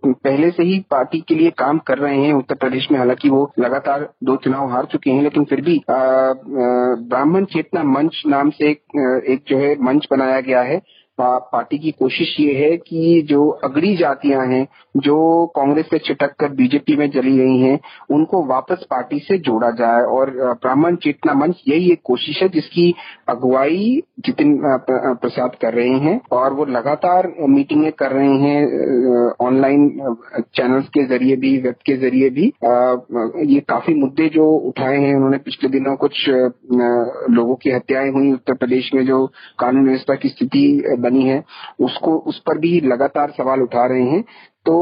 पहले 0.07 0.51
से 0.51 0.63
ही 0.63 0.79
पार्टी 0.91 1.21
के 1.29 1.35
लिए 1.35 1.51
काम 1.59 1.79
कर 1.87 1.99
रहे 1.99 2.17
हैं 2.17 2.33
उत्तर 2.35 2.55
प्रदेश 2.55 2.87
में। 2.93 2.99
हालाँकि 2.99 3.29
वो 3.29 3.41
लगातार 3.59 4.09
दो 4.25 4.37
चुनाव 4.45 4.71
हार 4.73 4.85
चुके 4.93 5.11
हैं 5.11 5.23
लेकिन 5.23 5.45
फिर 5.45 5.61
भी 5.61 5.81
ब्राह्मण 5.91 7.45
चेतना 7.55 7.83
मंच 7.85 8.23
नाम 8.27 8.51
से 8.51 8.71
एक, 8.71 8.81
एक 9.29 9.43
जो 9.49 9.59
है 9.59 9.75
मंच 9.85 10.07
बनाया 10.11 10.41
गया 10.41 10.63
है। 10.63 10.81
पार्टी 11.21 11.79
की 11.79 11.91
कोशिश 11.91 12.37
ये 12.41 12.55
है 12.55 12.77
कि 12.77 13.21
जो 13.29 13.49
अगड़ी 13.65 13.95
जातियाँ 13.97 14.47
हैं, 14.47 14.67
जो 14.97 15.47
कांग्रेस 15.57 15.87
से 15.91 15.99
छिटक 15.99 16.35
कर 16.41 16.49
बीजेपी 16.53 16.97
में 16.97 17.09
चली 17.11 17.37
गई 17.39 17.59
हैं, 17.59 17.79
उनको 18.11 18.45
वापस 18.47 18.87
पार्टी 18.91 19.19
से 19.19 19.39
जोड़ा 19.39 19.71
जाए। 19.71 20.03
और 20.13 20.31
ब्राह्मण 20.63 20.97
चेतना 20.97 21.35
मंच 21.35 21.63
यही 21.69 21.91
एक 21.93 22.01
कोशिश 22.05 22.43
है 22.43 22.49
जिसकी 22.49 22.93
अगुवाई 23.29 24.03
जितिन 24.27 24.59
प्रसाद 24.91 25.55
कर 25.63 25.75
रहे 25.75 25.99
हैं। 26.07 26.21
और 26.33 26.53
वो 26.55 26.65
लगातार 26.65 27.33
मीटिंगें 27.49 27.91
कर 27.99 28.13
रहे 28.13 28.35
हैं 28.39 29.31
ऑनलाइन 29.47 29.89
चैनल्स 30.57 30.89
के 30.89 31.05
ज़रिए 31.07 31.37
भी, 31.37 31.57
वेब 31.59 31.75
के 31.87 31.97
ज़रिए 31.97 32.31
भी। 32.31 32.53
ये 33.55 33.61
काफ़ी 33.69 33.95
मुद्दे 33.95 34.29
जो 34.29 34.49
उठाए 34.69 34.97
हैं 34.99 35.15
उन्होंने 35.15 35.39
पिछले 35.39 35.69
दिनों 35.71 35.97
कुछ 35.97 36.29
लोगों 36.29 37.55
की 37.63 37.71
हत्याएँ 37.71 38.11
हुई 38.13 38.33
उत्तर 38.33 38.55
प्रदेश 38.55 38.91
में 38.95 39.05
जो 39.07 39.27
कानून 39.59 39.87
व्यवस्था 39.87 40.15
की 40.15 40.29
स्थिति 40.29 40.63
बनी 41.03 41.23
है, 41.25 41.43
उसको, 41.81 42.17
उस 42.19 42.39
पर 42.41 42.59
भी 42.59 42.81
लगातार 42.83 43.31
सवाल 43.31 43.63
उठा 43.63 43.87
रहे 43.87 44.05
हैं। 44.05 44.23
तो 44.67 44.75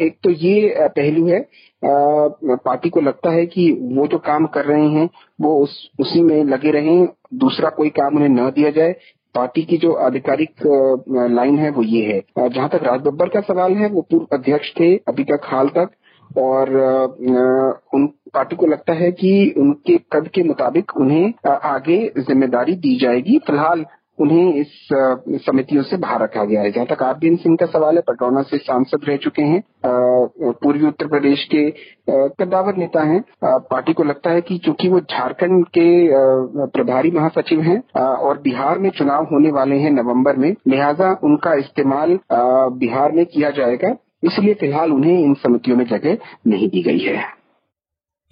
एक 0.00 0.18
तो 0.24 0.30
ये 0.30 0.88
पहलू 0.88 1.26
है 1.28 1.46
पार्टी 1.82 2.88
को 2.90 3.00
लगता 3.00 3.30
है 3.30 3.44
कि 3.46 3.70
वो 3.92 4.06
जो 4.06 4.18
काम 4.20 4.46
कर 4.48 4.64
रहे 4.64 4.88
हैं, 4.88 5.08
वो 5.40 5.54
उस, 5.62 5.90
उसी 6.00 6.22
में 6.22 6.44
लगे 6.46 6.70
रहें, 6.70 7.08
दूसरा 7.34 7.70
कोई 7.70 7.88
काम 7.90 8.16
उन्हें 8.16 8.28
न 8.30 8.50
दिया 8.50 8.70
जाए। 8.70 8.94
पार्टी 9.34 9.62
की 9.62 9.76
जो 9.76 9.92
आधिकारिक 9.94 10.62
लाइन 11.32 11.58
है, 11.58 11.70
वो 11.70 11.82
ये 11.84 12.02
है। 12.04 12.48
जहाँ 12.48 12.68
तक 12.68 12.84
राज 12.84 13.00
बब्बर 13.00 13.28
का 13.28 13.40
सवाल 13.42 13.72
है, 13.72 13.88
वो 13.88 14.02
पूर्व 14.02 14.26
अध्यक्ष 14.32 14.72
थे 14.80 14.94
अभी 15.08 15.24
तक 15.24 15.40
हाल 15.44 15.68
तक, 15.68 15.90
और 16.30 16.70
उन, 17.94 18.06
पार्टी 18.34 18.56
को 18.56 18.66
लगता 18.66 18.92
है 18.94 19.10
कि 19.12 19.54
उनके 19.58 19.96
कद 20.12 20.28
के 20.28 20.42
मुताबिक 20.44 20.96
उन्हें 20.96 21.50
आगे 21.50 21.98
ज़िम्मेदारी 22.18 22.74
दी 22.76 22.98
जाएगी। 22.98 23.38
फ़िलहाल 23.46 23.84
उन्हें 24.18 24.54
इस 24.54 24.88
समितियों 25.42 25.82
से 25.84 25.96
बाहर 25.98 26.22
रखा 26.22 26.44
गया 26.44 26.60
है। 26.62 26.70
जहाँ 26.70 26.86
तक 26.86 27.02
आरबीएन 27.02 27.36
सिंह 27.36 27.56
का 27.56 27.66
सवाल 27.68 27.96
है, 27.96 28.02
पटौना 28.08 28.42
से 28.42 28.58
सांसद 28.58 29.04
रह 29.08 29.16
चुके 29.18 29.42
हैं 29.44 29.62
पूर्वी 29.86 30.86
उत्तर 30.86 31.06
प्रदेश 31.08 31.44
के 31.44 31.64
कद्दावर 32.36 32.76
नेता 32.76 33.02
हैं। 33.04 33.22
पार्टी 33.44 33.92
को 33.92 34.04
लगता 34.04 34.30
है 34.30 34.40
कि 34.40 34.58
चूँकि 34.58 34.88
वो 34.88 35.00
झारखंड 35.00 35.66
के 35.68 35.86
प्रभारी 36.68 37.10
महासचिव 37.10 37.60
हैं 37.62 37.80
और 37.96 38.38
बिहार 38.40 38.78
में 38.78 38.90
चुनाव 38.90 39.24
होने 39.32 39.50
वाले 39.52 39.76
हैं 39.76 39.90
नवंबर 39.92 40.36
में, 40.36 40.54
लिहाजा 40.68 41.12
उनका 41.24 41.54
इस्तेमाल 41.56 42.18
बिहार 42.78 43.12
में 43.12 43.24
किया 43.26 43.50
जाएगा। 43.52 43.96
इसलिए 44.24 44.54
फ़िलहाल 44.54 44.92
उन्हें 44.92 45.18
इन 45.18 45.34
समितियों 45.36 45.76
में 45.76 45.84
जगह 45.86 46.16
नहीं 46.46 46.68
दी 46.68 46.82
गई 46.82 46.98
है। 47.00 47.22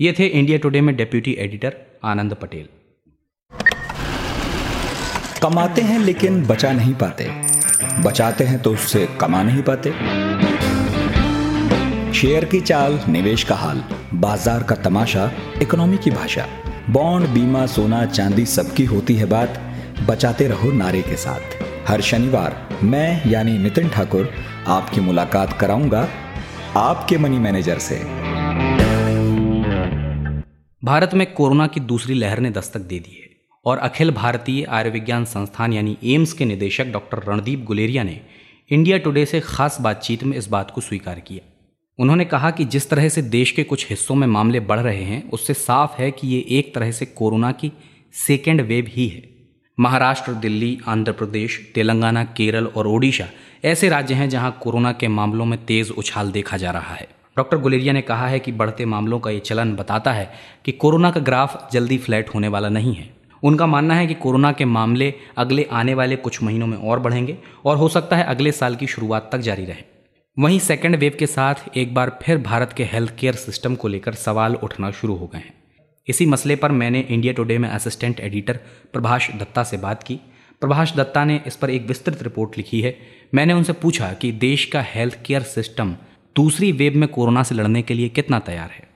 ये 0.00 0.12
थे 0.12 0.26
इंडिया 0.28 0.58
टुडे 0.58 0.80
में 0.80 0.94
डेप्यूटी 0.96 1.32
एडिटर 1.40 1.76
आनंद 2.04 2.34
पटेल। 2.34 2.68
कमाते 5.42 5.82
हैं, 5.82 5.98
लेकिन 5.98 6.42
बचा 6.46 6.72
नहीं 6.72 6.94
पाते। 6.94 7.30
बचाते 8.02 8.44
हैं 8.44 8.58
तो 8.62 8.72
उससे 8.72 9.06
कमा 9.20 9.42
नहीं 9.42 9.62
पाते। 9.62 9.90
शेयर 12.12 12.44
की 12.44 12.60
चाल, 12.60 12.98
निवेश 13.08 13.44
का 13.44 13.54
हाल, 13.54 13.82
बाज़ार 14.14 14.62
का 14.62 14.74
तमाशा, 14.74 15.30
इकोनॉमी 15.62 15.96
की 15.96 16.10
भाषा। 16.10 16.46
बॉन्ड, 16.90 17.28
बीमा, 17.28 17.66
सोना, 17.66 18.04
चांदी 18.06 18.46
सबकी 18.46 18.84
होती 18.84 19.14
है 19.14 19.26
बात। 19.26 19.60
बचाते 20.08 20.46
रहो 20.48 20.72
नारे 20.72 21.02
के 21.02 21.16
साथ। 21.16 21.88
हर 21.88 22.00
शनिवार 22.00 22.56
मैं, 22.82 23.22
यानी 23.26 23.58
नितिन 23.58 23.88
ठाकुर, 23.88 24.32
आपकी 24.66 25.00
मुलाकात 25.00 25.52
कराऊँगा 25.52 26.08
आपके 26.76 27.18
मनी 27.18 27.38
मैनेजर 27.38 27.78
से। 27.78 27.96
भारत 30.82 31.14
में 31.14 31.32
कोरोना 31.32 31.66
की 31.66 31.80
दूसरी 31.80 32.14
लहर 32.14 32.38
ने 32.38 32.50
दस्तक 32.50 32.80
दे 32.80 32.98
दी 32.98 33.20
है। 33.20 33.25
और 33.66 33.78
अखिल 33.78 34.10
भारतीय 34.10 34.64
आयुर्विज्ञान 34.64 35.24
संस्थान 35.24 35.72
यानी 35.72 35.96
एम्स 36.04 36.32
के 36.32 36.44
निदेशक 36.44 36.86
डॉक्टर 36.86 37.22
रणदीप 37.28 37.64
गुलेरिया 37.64 38.02
ने 38.02 38.20
इंडिया 38.70 38.98
टुडे 38.98 39.26
से 39.26 39.40
खास 39.40 39.80
बातचीत 39.80 40.24
में 40.24 40.36
इस 40.36 40.48
बात 40.48 40.70
को 40.70 40.80
स्वीकार 40.80 41.20
किया। 41.20 41.52
उन्होंने 41.98 42.24
कहा 42.24 42.50
कि 42.50 42.64
जिस 42.64 42.90
तरह 42.90 43.08
से 43.08 43.22
देश 43.22 43.50
के 43.50 43.62
कुछ 43.62 43.90
हिस्सों 43.90 44.14
में 44.14 44.26
मामले 44.26 44.60
बढ़ 44.60 44.80
रहे 44.80 45.02
हैं, 45.02 45.30
उससे 45.30 45.54
साफ़ 45.54 46.02
है 46.02 46.10
कि 46.10 46.28
ये 46.28 46.46
एक 46.48 46.74
तरह 46.74 46.90
से 46.90 47.06
कोरोना 47.06 47.52
की 47.52 47.72
सेकेंड 48.26 48.60
वेव 48.60 48.86
ही 48.88 49.08
है। 49.08 49.22
महाराष्ट्र, 49.80 50.32
दिल्ली, 50.32 50.78
आंध्र 50.86 51.12
प्रदेश, 51.12 51.72
तेलंगाना, 51.74 52.24
केरल 52.24 52.66
और 52.66 52.86
ओडिशा 52.86 53.28
ऐसे 53.64 53.88
राज्य 53.88 54.14
हैं 54.14 54.28
जहाँ 54.28 54.58
कोरोना 54.62 54.92
के 54.92 55.08
मामलों 55.08 55.44
में 55.44 55.64
तेज 55.64 55.90
उछाल 55.90 56.30
देखा 56.30 56.56
जा 56.56 56.70
रहा 56.70 56.94
है। 56.94 57.08
डॉक्टर 57.36 57.56
गुलेरिया 57.56 57.92
ने 57.92 58.02
कहा 58.02 58.28
है 58.28 58.38
कि 58.38 58.52
बढ़ते 58.52 58.84
मामलों 58.84 59.20
का 59.20 59.30
ये 59.30 59.38
चलन 59.38 59.76
बताता 59.76 60.12
है 60.12 60.32
कि 60.64 60.72
कोरोना 60.72 61.10
का 61.10 61.20
ग्राफ 61.20 61.72
जल्दी 61.72 61.98
फ्लैट 61.98 62.34
होने 62.34 62.48
वाला 62.48 62.68
नहीं 62.68 62.94
है। 62.94 63.15
उनका 63.46 63.66
मानना 63.66 63.94
है 63.94 64.06
कि 64.06 64.14
कोरोना 64.14 64.52
के 64.52 64.64
मामले 64.64 65.14
अगले 65.36 65.66
आने 65.72 65.94
वाले 65.94 66.16
कुछ 66.16 66.42
महीनों 66.42 66.66
में 66.66 66.78
और 66.78 67.00
बढ़ेंगे 67.00 67.38
और 67.64 67.76
हो 67.76 67.88
सकता 67.88 68.16
है 68.16 68.24
अगले 68.24 68.52
साल 68.52 68.76
की 68.76 68.86
शुरुआत 68.86 69.28
तक 69.32 69.38
जारी 69.38 69.64
रहे। 69.64 69.82
वहीं 70.38 70.58
सेकेंड 70.58 70.96
वेव 70.96 71.16
के 71.18 71.26
साथ 71.26 71.54
एक 71.76 71.94
बार 71.94 72.18
फिर 72.22 72.38
भारत 72.38 72.72
के 72.72 72.84
हेल्थ 72.84 73.16
केयर 73.18 73.34
सिस्टम 73.34 73.74
को 73.74 73.88
लेकर 73.88 74.14
सवाल 74.14 74.54
उठना 74.54 74.90
शुरू 74.90 75.14
हो 75.14 75.26
गए 75.26 75.38
हैं। 75.38 75.54
इसी 76.08 76.26
मसले 76.26 76.56
पर 76.56 76.72
मैंने 76.72 77.00
इंडिया 77.00 77.32
टुडे 77.32 77.58
में 77.58 77.68
असिस्टेंट 77.68 78.20
एडिटर 78.20 78.56
प्रभाष 78.92 79.30
दत्ता 79.30 79.64
से 79.64 79.76
बात 79.76 80.02
की। 80.02 80.20
प्रभाष 80.60 80.94
दत्ता 80.94 81.24
ने 81.24 81.40
इस 81.46 81.56
पर 81.56 81.70
एक 81.70 81.86
विस्तृत 81.86 82.22
रिपोर्ट 82.22 82.56
लिखी 82.56 82.80
है। 82.80 82.98
मैंने 83.34 83.52
उनसे 83.52 83.72
पूछा 83.72 84.12
कि 84.12 84.32
देश 84.32 84.64
का 84.64 84.82
हेल्थ 84.82 85.18
केयर 85.26 85.42
सिस्टम 85.42 85.96
दूसरी 86.36 86.72
वेब 86.72 86.94
में 86.94 87.08
कोरोना 87.08 87.42
से 87.42 87.54
लड़ने 87.54 87.82
के 87.82 87.94
लिए 87.94 88.08
कितना 88.08 88.38
तैयार 88.38 88.70
है? 88.70 88.95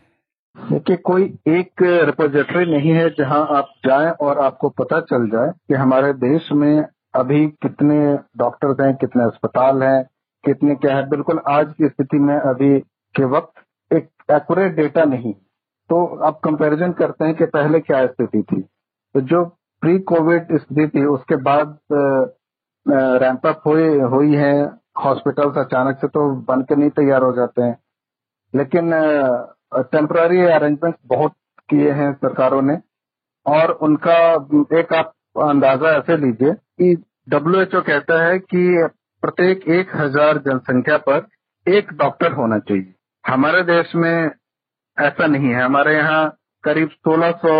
देखिए 0.69 0.97
कोई 0.97 1.23
एक 1.49 1.83
रिपोजिटरी 2.07 2.65
नहीं 2.73 2.91
है 2.93 3.09
जहाँ 3.11 3.47
आप 3.57 3.69
जाएँ 3.87 4.11
और 4.21 4.39
आपको 4.39 4.69
पता 4.69 5.01
चल 5.01 5.29
जाए 5.31 5.53
कि 5.69 5.75
हमारे 5.75 6.13
देश 6.15 6.49
में 6.53 6.85
अभी 7.15 7.47
कितने 7.63 7.99
डॉक्टर्स 8.39 8.81
हैं, 8.81 8.95
कितने 8.97 9.25
अस्पताल 9.25 9.83
हैं, 9.83 10.03
कितने 10.45 10.75
क्या 10.75 10.97
है। 10.97 11.09
बिल्कुल 11.09 11.41
आज 11.49 11.73
की 11.79 11.89
स्थिति 11.89 12.19
में 12.19 12.35
अभी 12.37 12.79
के 13.15 13.25
वक्त 13.27 13.63
एक 13.91 14.09
एक्यूरेट 14.33 14.75
डेटा 14.77 15.05
नहीं। 15.05 15.33
तो 15.91 16.05
आप 16.25 16.41
कंपैरिजन 16.45 16.93
करते 16.93 17.25
हैं 17.25 17.35
कि 17.35 17.47
पहले 17.47 17.81
क्या 17.81 18.07
स्थिति 18.07 18.43
थी। 18.43 18.61
तो 19.15 19.21
जो 19.23 19.45
प्री 19.83 19.99
कोविड 19.99 20.57
स्थिति 20.59 20.87
थी, 20.89 21.05
उसके 21.07 21.37
बाद 21.43 21.79
रैंप 23.23 23.47
अप 23.47 23.63
हुई 23.67 23.99
हुई 24.13 24.35
है। 24.35 24.55
हॉस्पिटल्स 25.05 25.59
अचानक 25.59 25.99
से 26.01 26.09
तो 26.09 26.31
बन 26.49 26.63
के 26.63 26.77
नहीं 26.77 26.91
तैयार 26.91 27.23
हो 27.23 27.33
जाते 27.33 27.63
हैं। 27.63 27.77
लेकिन 28.55 28.93
टेम्पररी 29.73 30.41
अरेंजमेंट 30.43 30.95
बहुत 31.07 31.33
किए 31.71 31.91
हैं 31.91 32.13
सरकारों 32.13 32.63
ने। 32.63 32.77
और 33.47 33.71
उनका, 33.71 34.17
एक 34.79 34.93
आप 34.93 35.13
अंदाज़ा 35.43 35.91
ऐसे 35.91 36.17
लीजिए 36.17 36.53
कि 36.53 36.95
डब्ल्यूएचओ 37.29 37.81
कहता 37.81 38.23
है 38.25 38.39
कि 38.39 38.89
प्रत्येक 39.23 39.69
एक 39.69 39.97
हज़ार 39.97 40.39
जनसंख्या 40.39 40.97
पर 40.99 41.27
एक 41.67 41.93
डॉक्टर 41.93 42.33
होना 42.33 42.59
चाहिए। 42.59 42.95
हमारे 43.25 43.63
देश 43.63 43.95
में 43.95 44.31
ऐसा 44.99 45.27
नहीं 45.27 45.49
है। 45.49 45.63
हमारे 45.63 45.95
यहाँ 45.97 46.37
करीब 46.65 46.91
1600 47.09 47.55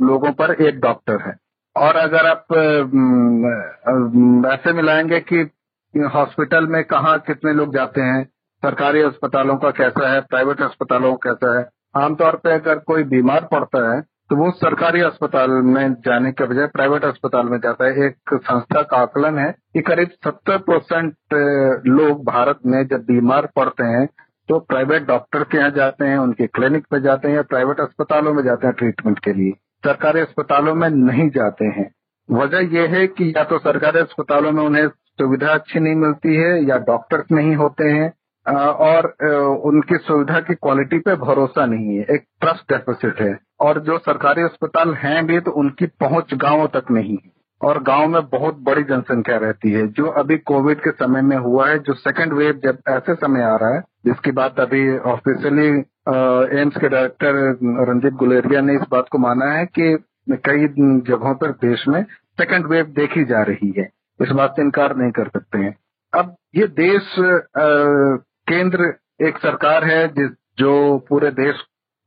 लोगों 0.00 0.32
पर 0.32 0.52
एक 0.62 0.80
डॉक्टर 0.80 1.20
है। 1.20 1.34
और 1.76 1.96
अगर 1.96 2.26
आप 2.26 2.52
ऐसे 4.52 4.72
मिलाएँगे 4.72 5.20
कि 5.20 5.50
हॉस्पिटल 6.14 6.66
में 6.66 6.82
कहा 6.84 7.16
कितने 7.16 7.52
लोग 7.52 7.74
जाते 7.74 8.00
हैं 8.00 8.22
सरकारी 8.64 9.00
अस्पतालों 9.02 9.56
का 9.56 9.70
कैसा 9.72 10.10
है? 10.10 10.20
प्राइवेट 10.22 10.60
अस्पतालों 10.62 11.14
का 11.14 11.30
कैसा 11.30 11.58
है? 11.58 11.64
आमतौर 11.94 12.36
पर 12.36 12.50
अगर 12.50 12.78
कोई 12.86 13.02
बीमार 13.06 13.48
पड़ता 13.52 13.80
है 13.86 14.00
तो 14.30 14.36
वो 14.36 14.50
सरकारी 14.52 15.00
अस्पताल 15.02 15.50
में 15.64 15.92
जाने 16.04 16.30
के 16.32 16.44
बजाय 16.46 16.66
प्राइवेट 16.68 17.04
अस्पताल 17.04 17.48
में 17.48 17.58
जाता 17.58 17.84
है। 17.84 18.06
एक 18.06 18.34
संस्था 18.34 18.82
का 18.82 18.98
आकलन 18.98 19.38
है 19.38 19.50
कि 19.74 19.80
करीब 19.82 20.10
सत्तर 20.24 20.58
परसेंट 20.60 21.34
लोग 21.88 22.24
भारत 22.26 22.60
में 22.66 22.86
जब 22.86 23.04
बीमार 23.06 23.48
पड़ते 23.56 23.84
हैं 23.86 24.06
तो 24.48 24.58
प्राइवेट 24.62 25.06
डॉक्टर 25.06 25.44
के 25.44 25.58
यहाँ 25.58 25.70
जाते 25.72 26.04
हैं, 26.04 26.16
उनके 26.18 26.46
क्लिनिक 26.48 26.86
पे 26.90 27.00
जाते 27.00 27.28
हैं 27.28 27.36
या 27.36 27.42
प्राइवेट 27.44 27.80
अस्पतालों 27.80 28.34
में 28.34 28.42
जाते 28.44 28.66
हैं 28.66 28.74
ट्रीटमेंट 28.78 29.18
के 29.18 29.32
लिए। 29.34 29.52
सरकारी 29.84 30.20
अस्पतालों 30.20 30.74
में 30.74 30.88
नहीं 30.90 31.28
जाते 31.32 31.64
हैं। 31.76 31.88
वजह 32.28 32.74
यह 32.74 32.96
है 32.96 33.06
कि 33.08 33.32
या 33.36 33.44
तो 33.44 33.58
सरकारी 33.60 34.00
अस्पतालों 34.00 34.52
में 34.52 34.62
उन्हें 34.64 34.88
सुविधा 34.88 35.54
अच्छी 35.54 35.80
नहीं 35.80 35.94
मिलती 35.96 36.36
है 36.36 36.52
या 36.64 36.78
डॉक्टर्स 36.86 37.32
नहीं 37.32 37.54
होते 37.56 37.88
हैं। 37.90 38.12
और 38.46 39.06
उनकी 39.64 39.96
सुविधा 39.96 40.40
की 40.40 40.54
क्वालिटी 40.54 40.98
पे 40.98 41.14
भरोसा 41.16 41.66
नहीं 41.66 41.96
है, 41.96 42.02
एक 42.04 42.24
ट्रस्ट 42.40 42.72
डेफिसिट 42.72 43.20
है। 43.20 43.36
और 43.60 43.80
जो 43.80 43.98
सरकारी 43.98 44.42
अस्पताल 44.42 44.94
हैं 44.94 45.24
भी 45.26 45.38
तो 45.40 45.50
उनकी 45.60 45.86
पहुँच 46.00 46.34
गाँवों 46.34 46.66
तक 46.68 46.90
नहीं 46.90 47.16
है। 47.24 47.32
और 47.60 47.82
गाँव 47.82 48.06
में 48.08 48.22
बहुत 48.28 48.58
बड़ी 48.62 48.82
जनसंख्या 48.82 49.36
रहती 49.38 49.70
है। 49.72 49.86
जो 49.88 50.06
अभी 50.20 50.36
कोविड 50.46 50.80
के 50.80 50.90
समय 50.92 51.22
में 51.22 51.36
हुआ 51.36 51.68
है, 51.68 51.78
जो 51.78 51.94
सेकेंड 51.94 52.32
वेव 52.32 52.60
जब 52.64 52.78
ऐसे 52.88 53.14
समय 53.14 53.42
आ 53.42 53.54
रहा 53.56 53.74
है, 53.74 53.82
जिसकी 54.06 54.32
बात 54.32 54.60
अभी 54.60 54.98
ऑफिशियली 55.12 55.68
एम्स 56.60 56.76
के 56.76 56.88
डायरेक्टर 56.88 57.34
रंजीत 57.88 58.12
गुलेरिया 58.12 58.60
ने 58.60 58.74
इस 58.74 58.82
बात 58.90 59.06
को 59.12 59.18
माना 59.18 59.46
है 59.52 59.64
कि 59.78 59.96
कई 60.46 60.66
जगहों 61.08 61.34
पर 61.34 61.50
देश 61.64 61.84
में 61.88 62.02
सेकेंड 62.38 62.66
वेव 62.66 62.84
देखी 62.96 63.24
जा 63.24 63.42
रही 63.42 63.72
है। 63.78 63.88
इस 64.20 64.30
बात 64.30 64.50
से 64.50 64.62
इनकार 64.62 64.96
नहीं 64.96 65.10
कर 65.12 65.28
सकते 65.28 65.58
हैं। 65.58 65.74
अब 66.12 66.34
ये 66.56 66.66
देश 66.76 67.14
केंद्र 68.48 68.94
एक 69.20 69.38
सरकार 69.38 69.84
है 69.84 70.08
जिस, 70.08 70.30
जो 70.58 70.98
पूरे 71.08 71.30
देश 71.30 71.56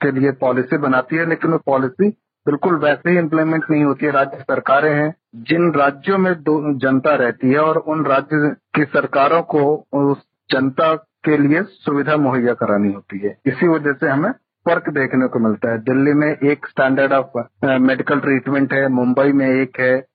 के 0.01 0.11
लिए 0.11 0.31
पॉलिसी 0.31 0.77
बनाती 0.77 1.15
है, 1.15 1.29
लेकिन 1.29 1.51
वो 1.51 1.57
पॉलिसी 1.57 2.09
बिल्कुल 2.45 2.75
वैसे 2.75 3.11
ही 3.11 3.17
इम्प्लीमेंट 3.17 3.63
नहीं 3.71 3.83
होती 3.83 4.05
है। 4.05 4.11
राज्य 4.11 4.37
सरकारें 4.37 4.93
हैं। 4.95 5.15
जिन 5.35 5.71
राज्यों 5.73 6.17
में 6.17 6.33
दो, 6.33 6.79
जनता 6.79 7.15
रहती 7.15 7.51
है 7.51 7.59
और 7.59 7.77
उन 7.77 8.05
राज्य 8.05 8.55
की 8.75 8.83
सरकारों 8.83 9.41
को 9.41 9.87
उस 9.93 10.17
जनता 10.51 10.95
के 10.95 11.37
लिए 11.37 11.63
सुविधा 11.63 12.17
मुहैया 12.17 12.53
करानी 12.53 12.93
होती 12.93 13.19
है। 13.19 13.37
इसी 13.45 13.67
वजह 13.67 13.93
से 13.93 14.07
हमें 14.07 14.31
फ़र्क 14.31 14.89
देखने 14.89 15.27
को 15.27 15.39
मिलता 15.39 15.71
है। 15.71 15.77
दिल्ली 15.77 16.13
में 16.13 16.37
एक 16.43 16.67
स्टैंडर्ड 16.67 17.13
ऑफ़ 17.13 17.43
मेडिकल 17.65 18.19
ट्रीटमेंट 18.19 18.73
है, 18.73 18.87
मुंबई 18.87 19.31
में 19.31 19.47
एक 19.47 19.79
है 19.79 20.05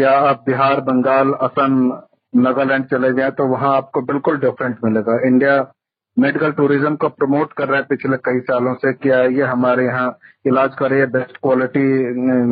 या 0.00 0.10
आप 0.10 0.44
बिहार, 0.46 0.80
बंगाल, 0.80 1.32
असम 1.32 2.02
नागालैंड 2.32 2.84
चले 2.86 3.12
जाए 3.12 3.30
तो 3.32 3.46
वहाँ 3.48 3.76
आपको 3.76 4.00
बिल्कुल 4.02 4.38
डिफरेंट 4.40 4.76
मिलेगा। 4.84 5.18
इंडिया 5.26 5.60
मेडिकल 6.16 6.52
टूरिज़्म 6.52 6.94
को 6.96 7.08
प्रमोट 7.10 7.52
कर 7.52 7.68
रहा 7.68 7.78
है 7.78 7.84
पिछले 7.86 8.16
कई 8.24 8.40
सालों 8.42 8.74
से 8.76 8.92
क्या 8.94 9.20
ये 9.30 9.42
हमारे 9.44 9.84
यहाँ 9.86 10.18
इलाज 10.46 10.74
करे 10.78 10.98
ये 10.98 11.06
बेस्ट 11.08 11.36
क्वालिटी 11.36 11.80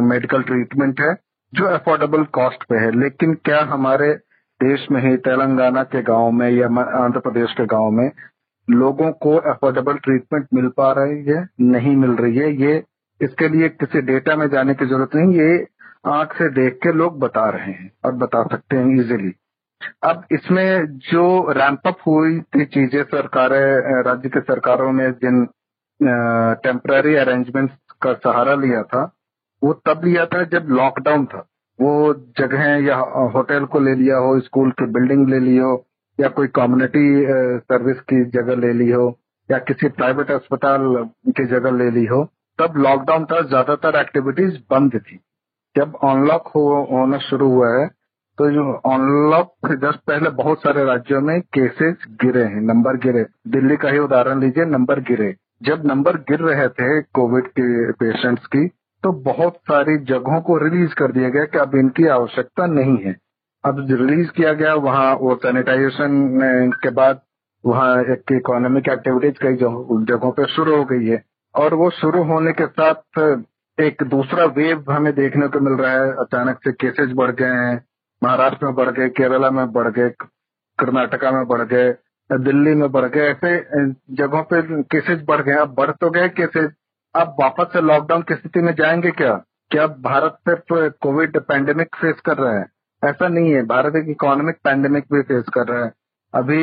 मेडिकल 0.05 0.43
ट्रीटमेंट 0.43 1.01
है, 1.01 1.15
जो 1.53 1.67
अफोर्डेबल 1.69 2.25
कॉस्ट 2.33 2.65
पे 2.69 2.77
है। 2.77 2.91
लेकिन 3.01 3.35
क्या 3.45 3.61
हमारे 3.71 4.13
देश 4.61 4.87
में 4.91 5.01
ही, 5.03 5.17
तेलंगाना 5.19 5.83
के 5.85 6.03
गाँव 6.03 6.31
में 6.33 6.51
या 6.51 6.67
आंध्र 7.03 7.21
प्रदेश 7.21 7.53
के 7.59 7.67
गाँव 7.67 7.91
में 7.93 8.11
लोगों 8.69 9.11
को 9.23 9.37
अफोर्डेबल 9.51 9.97
ट्रीटमेंट 9.99 10.47
मिल 10.55 10.69
पा 10.77 10.93
रही 10.99 11.23
है, 11.25 11.47
नहीं 11.63 11.97
मिल 11.97 12.11
रही 12.17 12.37
है, 12.37 12.53
ये 12.63 12.83
इसके 13.21 13.49
लिए 13.49 13.69
किसी 13.71 14.01
डेटा 14.03 14.37
में 14.37 14.49
जाने 14.51 14.75
की 14.75 14.87
ज़रूरत 14.87 15.15
नहीं, 15.15 15.35
ये 15.35 15.67
आँख 16.11 16.35
से 16.35 16.49
देख 16.55 16.79
के 16.83 16.93
लोग 16.95 17.19
बता 17.21 17.49
रहे 17.51 17.73
हैं 17.73 17.91
और 18.05 18.13
बता 18.17 18.43
सकते 18.47 18.77
हैं 18.77 19.01
इजीली 19.01 19.33
अब 20.05 20.25
इसमें 20.33 20.99
जो 21.11 21.53
रैंप 21.53 21.87
अप 21.87 21.99
हुई 22.07 22.41
थी 22.55 22.65
चीज़ें 22.65 23.03
सरकारें 23.05 24.03
राज्य 24.05 24.29
के 24.29 24.41
सरकारों 24.41 24.93
ने 24.93 25.11
जिन 25.23 25.45
टेम्पररी 26.65 27.15
अरेंजमेंट 27.15 27.71
का 28.03 28.13
सहारा 28.15 28.55
लिया 28.57 28.83
था 28.85 29.03
वो 29.63 29.73
तब 29.87 30.05
लिया 30.05 30.25
था 30.27 30.43
जब 30.53 30.67
लॉकडाउन 30.71 31.25
था। 31.27 31.47
वो 31.79 32.15
जगह 32.39 32.63
या 32.87 32.97
होटल 33.35 33.65
को 33.65 33.81
ले 33.81 33.95
लिया 33.95 34.17
हो 34.17 34.39
स्कूल 34.41 34.71
की 34.71 34.87
बिल्डिंग 34.93 35.29
ले 35.29 35.39
ली 35.41 35.57
हो 35.57 35.73
या 36.19 36.29
कोई 36.29 36.47
कम्युनिटी 36.57 37.05
सर्विस 37.63 38.01
की 38.11 38.25
जगह 38.31 38.57
ले 38.57 38.73
ली 38.73 38.91
हो 38.91 39.07
या 39.49 39.59
किसी 39.69 39.89
प्राइवेट 39.91 40.31
अस्पताल 40.31 40.81
की 41.29 41.45
जगह 41.47 41.77
ले 41.77 41.91
ली 41.91 42.05
हो 42.07 42.25
तब 42.59 42.77
लॉकडाउन 42.77 43.25
था 43.25 43.41
ज़्यादातर 43.43 44.01
एक्टिविटीज़ 44.01 44.57
बंद 44.71 44.97
थी। 44.97 45.17
जब 45.77 45.97
अनलॉक 46.05 46.49
हो, 46.49 46.63
होना 46.91 47.19
शुरू 47.21 47.49
हुआ 47.51 47.69
है 47.79 47.89
तो 48.41 48.51
जो 48.51 48.73
अनलॉक 48.73 49.73
जस्ट 49.73 49.99
पहले 50.07 50.31
बहुत 50.31 50.59
सारे 50.59 50.85
राज्यों 50.85 51.21
में 51.21 51.41
केसेस 51.41 51.97
गिरे 52.11 52.43
हैं 52.43 52.61
नंबर 52.61 52.97
गिरे। 52.97 53.25
दिल्ली 53.49 53.77
का 53.77 53.89
ही 53.89 53.99
उदाहरण 53.99 54.41
लीजिए 54.41 54.65
नंबर 54.65 55.01
गिरे। 55.01 55.35
जब 55.63 55.83
नंबर 55.87 56.17
गिर 56.17 56.41
रहे 56.41 56.69
थे 56.69 57.03
कोविड 57.03 57.47
के 57.47 57.93
पेशेंट्स 57.93 58.47
की 58.47 58.67
तो 59.03 59.13
बहुत 59.13 59.57
सारी 59.57 59.97
जगहों 60.05 60.41
को 60.41 60.57
रिलीज़ 60.57 60.95
कर 60.95 61.13
दिया 61.13 61.29
गया 61.29 61.45
कि 61.45 61.59
अब 61.59 61.75
इनकी 61.75 62.07
आवश्यकता 62.07 62.67
नहीं 62.67 62.97
है। 62.97 63.17
अब 63.65 63.87
रिलीज़ 63.91 64.31
किया 64.31 64.53
गया, 64.53 64.75
वहाँ 64.75 65.15
वो 65.15 65.35
सैनिटाइजेशन 65.35 66.07
के 66.83 66.91
बाद 66.91 67.21
वहाँ 67.67 68.03
एक 68.03 68.33
इकोनॉमिक 68.33 68.89
एक्टिविटीज़ 68.89 69.39
कई 69.43 69.57
जगहों 69.57 70.33
पे 70.33 70.47
शुरू 70.47 70.77
हो 70.77 70.85
गई 70.85 71.07
है। 71.07 71.23
और 71.55 71.75
वो 71.75 71.91
शुरू 71.91 72.23
होने 72.23 72.53
के 72.53 72.67
साथ, 72.67 73.21
एक 73.81 74.03
दूसरा 74.03 74.45
वेव 74.45 74.85
हमें 74.91 75.15
देखने 75.15 75.47
को 75.49 75.61
मिल 75.61 75.75
रहा 75.75 75.93
है। 75.93 76.11
अचानक 76.13 76.59
से 76.65 76.73
केसेस 76.73 77.13
बढ़ 77.15 77.31
गए 77.31 77.55
हैं। 77.69 77.90
महाराष्ट्र 78.23 78.67
में 78.67 78.75
बढ़ 78.75 78.91
गए 78.91 79.09
केरला 79.09 79.50
में 79.50 79.67
बढ़ 79.73 79.89
गए 79.89 80.11
कर्नाटका 80.79 81.31
में 81.31 81.47
बढ़ 81.47 81.62
गए 81.62 81.93
दिल्ली 82.31 82.75
में 82.75 82.91
बढ़ 82.93 83.05
गए 83.05 83.31
ऐसे 83.31 83.57
जगहों 84.17 84.43
पे 84.53 84.62
केसेस 84.83 85.23
बढ़ 85.29 85.41
गए। 85.43 85.53
अब 85.53 85.75
बढ़ 85.75 85.91
तो 85.91 86.11
गए 86.11 86.29
केसेस 86.29 86.71
अब 87.15 87.35
वापस 87.41 87.73
से 87.73 87.81
लॉकडाउन 87.81 88.23
की 88.23 88.35
स्थिति 88.35 88.61
में 88.61 88.73
जाएँगे 88.75 89.11
क्या? 89.11 89.33
क्या 89.71 89.87
भारत 89.87 90.37
सिर्फ़ 90.49 90.93
कोविड 91.03 91.39
पैंडेमिक 91.41 91.97
फेस 91.97 92.21
कर 92.21 92.37
रहा 92.37 92.53
है? 92.59 92.67
ऐसा 93.03 93.29
नहीं 93.29 93.53
है। 93.53 93.62
भारत 93.67 93.97
एक 93.97 94.09
इकोनॉमिक 94.09 94.57
पैंडेमिक 94.65 95.05
भी 95.12 95.23
फेस 95.23 95.45
कर 95.55 95.67
रहा 95.69 95.85
है। 95.85 95.93
अभी 96.35 96.61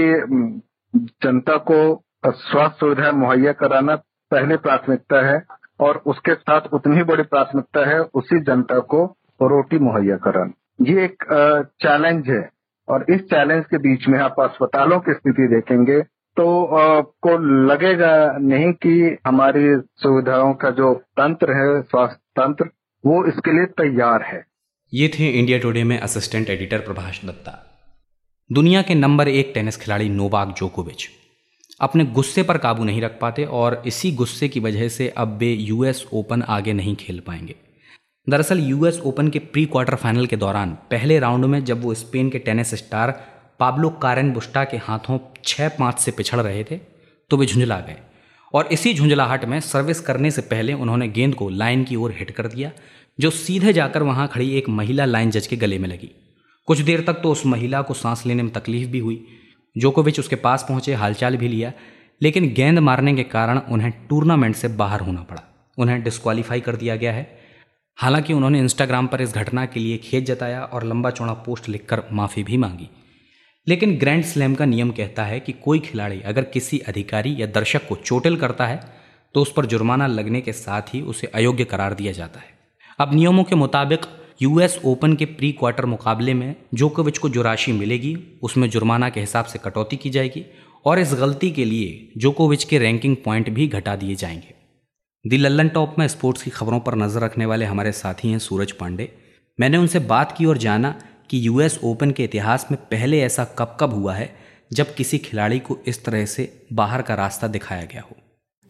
जनता 1.23 1.57
को 1.71 1.79
स्वास्थ्य 2.27 2.77
सुविधा 2.79 3.11
मुहैया 3.11 3.51
कराना 3.53 3.95
पहली 4.31 4.57
प्राथमिकता 4.57 5.25
है 5.25 5.41
और 5.79 6.01
उसके 6.05 6.35
साथ 6.35 6.61
उतनी 6.73 7.03
बड़ी 7.03 7.23
प्राथमिकता 7.23 7.87
है, 7.89 7.99
उसी 7.99 8.39
जनता 8.39 8.79
को 8.79 9.05
रोटी 9.41 9.79
मुहैया 9.79 10.17
कराना। 10.17 10.51
ये 10.79 11.03
एक 11.05 11.23
चैलेंज 11.81 12.29
है। 12.29 12.49
और 12.87 13.05
इस 13.09 13.21
चैलेंज 13.21 13.63
के 13.65 13.77
बीच 13.79 14.07
में 14.07 14.19
आप 14.19 14.35
अस्पतालों 14.39 14.99
की 14.99 15.13
स्थिति 15.13 15.47
देखेंगे 15.47 16.01
तो 16.37 16.65
आपको 16.77 17.37
लगेगा 17.67 18.37
नहीं 18.39 18.71
कि 18.75 19.17
हमारी 19.27 19.75
सुविधाओं 19.97 20.53
का 20.53 20.69
जो 20.71 20.93
तंत्र 20.93 21.51
है, 21.51 21.81
स्वास्थ्य 21.81 22.41
तंत्र, 22.41 22.65
वो 23.03 23.25
इसके 23.25 23.51
लिए 23.51 23.65
तैयार 23.77 24.23
है। 24.23 24.43
ये 24.93 25.07
थे 25.09 25.29
इंडिया 25.29 25.57
टुडे 25.59 25.83
में 25.83 25.97
असिस्टेंट 25.99 26.49
एडिटर 26.49 26.79
प्रभाष 26.79 27.23
दत्ता। 27.25 27.53
दुनिया 28.49 28.81
के 28.81 28.95
नंबर 28.95 29.27
एक 29.27 29.51
टेनिस 29.53 29.77
खिलाड़ी 29.77 30.09
नोवाक 30.09 30.55
जोकोविच। 30.57 31.09
अपने 31.81 32.05
गुस्से 32.11 32.43
पर 32.43 32.57
काबू 32.57 32.83
नहीं 32.83 33.01
रख 33.01 33.17
पाते 33.21 33.45
और 33.45 33.81
इसी 33.85 34.11
गुस्से 34.11 34.47
की 34.47 34.59
वजह 34.59 34.87
से 34.89 35.07
अब 35.17 35.37
वे 35.37 35.51
यूएस 35.51 36.05
ओपन 36.13 36.41
आगे 36.49 36.73
नहीं 36.73 36.95
खेल 36.95 37.21
पाएँगे। 37.27 37.55
दरअसल 38.27 38.59
यूएस 38.59 38.99
ओपन 38.99 39.27
के 39.27 39.39
प्री 39.39 39.65
क्वार्टर 39.65 39.95
फाइनल 39.95 40.25
के 40.25 40.35
दौरान 40.35 40.71
पहले 40.91 41.19
राउंड 41.19 41.45
में 41.45 41.63
जब 41.65 41.83
वो 41.83 41.93
स्पेन 41.93 42.29
के 42.29 42.39
tennis 42.39 42.73
star 42.75 43.11
Pablo 43.59 43.89
Carreno 43.89 44.31
Busta 44.33 44.63
के 44.63 44.77
हाथों 44.77 45.19
छः 45.45 45.69
पाँच 45.69 45.99
से 45.99 46.11
पिछड़ 46.11 46.39
रहे 46.39 46.63
थे 46.63 46.77
तो 47.31 47.37
वे 47.37 47.45
झुंझला 47.45 47.79
गए। 47.79 47.95
और 48.53 48.67
इसी 48.67 48.93
झुंझलाहट 48.93 49.45
में 49.45 49.59
सर्विस 49.59 49.99
करने 49.99 50.31
से 50.31 50.41
पहले 50.41 50.73
उन्होंने 50.73 51.07
गेंद 51.07 51.35
को 51.35 51.49
लाइन 51.49 51.83
की 51.83 51.95
ओर 51.95 52.11
हिट 52.11 52.31
कर 52.31 52.47
दिया, 52.47 52.71
जो 53.19 53.29
सीधे 53.29 53.73
जाकर 53.73 54.03
वहाँ 54.03 54.27
खड़ी 54.27 54.51
एक 54.57 54.69
महिला 54.69 55.05
लाइन 55.05 55.31
जज 55.31 55.47
के 55.47 55.55
गले 55.55 55.79
में 55.79 55.89
लगी। 55.89 56.11
कुछ 56.67 56.79
देर 56.79 57.03
तक 57.07 57.13
तो 57.13 57.31
उस 57.31 57.45
महिला 57.45 57.81
को 57.81 57.93
सांस 57.93 58.25
लेने 58.25 58.43
में 58.43 58.51
तकलीफ़ 58.53 58.89
भी 58.89 58.99
हुई। 58.99 59.25
जोकोविच 59.75 60.19
उसके 60.19 60.35
पास 60.35 60.65
पहुँचे, 60.69 60.93
हालचाल 60.93 61.37
भी 61.37 61.47
लिया, 61.47 61.73
लेकिन 62.21 62.53
गेंद 62.53 62.79
मारने 62.79 63.15
के 63.15 63.23
कारण 63.23 63.57
उन्हें 63.59 63.91
टूर्नामेंट 64.09 64.55
से 64.55 64.67
बाहर 64.67 64.99
होना 64.99 65.21
पड़ा। 65.21 65.43
उन्हें 65.77 66.01
डिस्कालीफाई 66.03 66.59
कर 66.59 66.75
दिया 66.75 66.95
गया 66.95 67.13
है। 67.13 67.36
हालाँकि 67.97 68.33
उन्होंने 68.33 68.59
इंस्टाग्राम 68.59 69.07
पर 69.07 69.21
इस 69.21 69.33
घटना 69.33 69.65
के 69.65 69.79
लिए 69.79 69.97
खेत 69.97 70.25
जताया 70.25 70.63
और 70.63 70.83
लंबा 70.83 71.09
चौड़ा 71.09 71.33
पोस्ट 71.33 71.69
लिखकर 71.69 72.03
माफ़ी 72.13 72.43
भी 72.43 72.57
मांगी। 72.57 72.89
लेकिन 73.67 73.97
ग्रैंड 73.97 74.23
स्लैम 74.23 74.55
का 74.55 74.65
नियम 74.65 74.91
कहता 74.91 75.23
है 75.23 75.39
कि 75.39 75.51
कोई 75.51 75.79
खिलाड़ी 75.79 76.19
अगर 76.21 76.43
किसी 76.43 76.79
अधिकारी 76.79 77.35
या 77.39 77.47
दर्शक 77.47 77.87
को 77.87 77.95
चोटिल 77.95 78.37
करता 78.37 78.67
है 78.67 78.79
तो 79.35 79.41
उस 79.41 79.51
पर 79.51 79.65
जुर्माना 79.65 80.07
लगने 80.07 80.41
के 80.41 80.53
साथ 80.53 80.93
ही 80.93 81.01
उसे 81.01 81.27
अयोग्य 81.27 81.63
करार 81.63 81.93
दिया 81.93 82.11
जाता 82.11 82.39
है। 82.39 82.57
अब 82.99 83.13
नियमों 83.13 83.43
के 83.43 83.55
मुताबिक 83.55 84.05
यूएस 84.41 84.79
ओपन 84.85 85.15
के 85.15 85.25
प्री 85.25 85.51
क्वार्टर 85.51 85.85
मुकाबले 85.85 86.33
में 86.33 86.55
जोकोविच 86.73 87.17
को 87.17 87.29
जो 87.29 87.41
राशि 87.41 87.71
मिलेगी, 87.71 88.15
उसमें 88.43 88.69
जुर्माना 88.69 89.09
के 89.09 89.19
हिसाब 89.19 89.45
से 89.45 89.59
कटौती 89.59 89.97
की 89.97 90.09
जाएगी 90.09 90.45
और 90.85 90.99
इस 90.99 91.13
गलती 91.13 91.51
के 91.51 91.65
लिए 91.65 92.11
जोकोविच 92.17 92.63
के 92.63 92.79
रैंकिंग 92.79 93.15
पॉइंट 93.15 93.49
भी 93.49 93.67
घटा 93.67 93.95
दिए 93.95 94.15
जाएँगे। 94.15 94.56
दी 95.25 95.37
लल्लन 95.37 95.69
टॉप 95.69 95.95
में 95.99 96.07
स्पोर्ट्स 96.07 96.43
की 96.43 96.49
खबरों 96.49 96.79
पर 96.79 96.95
नज़र 96.95 97.21
रखने 97.21 97.45
वाले 97.45 97.65
हमारे 97.65 97.91
साथी 97.91 98.29
हैं 98.31 98.37
सूरज 98.39 98.71
पांडे। 98.71 99.09
मैंने 99.59 99.77
उनसे 99.77 99.99
बात 100.01 100.33
की 100.37 100.45
और 100.45 100.57
जाना 100.57 100.93
कि 101.29 101.39
यूएस 101.47 101.77
ओपन 101.83 102.11
के 102.11 102.23
इतिहास 102.23 102.67
में 102.71 102.79
पहले 102.91 103.19
ऐसा 103.21 103.43
कब 103.59 103.75
कब 103.79 103.93
हुआ 103.93 104.13
है, 104.13 104.29
जब 104.71 104.93
किसी 104.95 105.17
खिलाड़ी 105.17 105.59
को 105.59 105.77
इस 105.87 106.03
तरह 106.05 106.25
से 106.25 106.49
बाहर 106.73 107.01
का 107.01 107.15
रास्ता 107.15 107.47
दिखाया 107.47 107.83
गया 107.83 108.01
हो। 108.01 108.15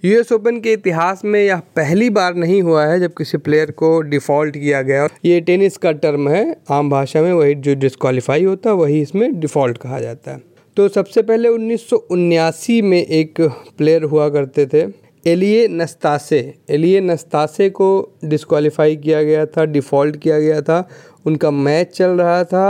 यूएस 0.03 0.31
ओपन 0.31 0.59
के 0.61 0.73
इतिहास 0.73 1.23
में 1.25 1.39
यह 1.39 1.61
पहली 1.75 2.09
बार 2.11 2.35
नहीं 2.35 2.61
हुआ 2.63 2.85
है 2.85 2.99
जब 2.99 3.13
किसी 3.13 3.37
प्लेयर 3.39 3.71
को 3.73 3.99
डिफ़ॉल्ट 4.03 4.57
किया 4.57 4.81
गया। 4.83 5.07
ये 5.25 5.39
टेनिस 5.41 5.77
का 5.77 5.91
टर्म 5.93 6.29
है, 6.29 6.45
आम 6.71 6.89
भाषा 6.89 7.21
में 7.21 7.31
वही 7.33 7.55
जो 7.55 7.75
डिस्कालीफाई 7.77 8.43
होता 8.43 8.69
है 8.69 8.75
वही 8.75 9.01
इसमें 9.01 9.39
डिफ़ॉल्ट 9.39 9.77
कहा 9.77 9.99
जाता 9.99 10.31
है। 10.31 10.41
तो 10.77 10.87
सबसे 10.89 11.21
पहले 11.23 11.49
उन्नीस 11.49 12.69
में 12.83 13.01
एक 13.01 13.41
प्लेयर 13.77 14.03
हुआ 14.05 14.29
करते 14.29 14.65
थे 14.65 14.85
एलिए 15.27 15.67
नस्तासे 15.67 16.37
एलिए 16.69 16.99
नस्तासे 17.01 17.69
को 17.69 17.87
डिस्कालीफाई 18.25 18.95
किया 18.95 19.21
गया 19.23 19.45
था 19.47 19.65
डिफ़ॉल्ट 19.65 20.15
किया 20.17 20.39
गया 20.39 20.61
था। 20.61 20.87
उनका 21.25 21.51
मैच 21.51 21.95
चल 21.95 22.09
रहा 22.11 22.43
था 22.43 22.67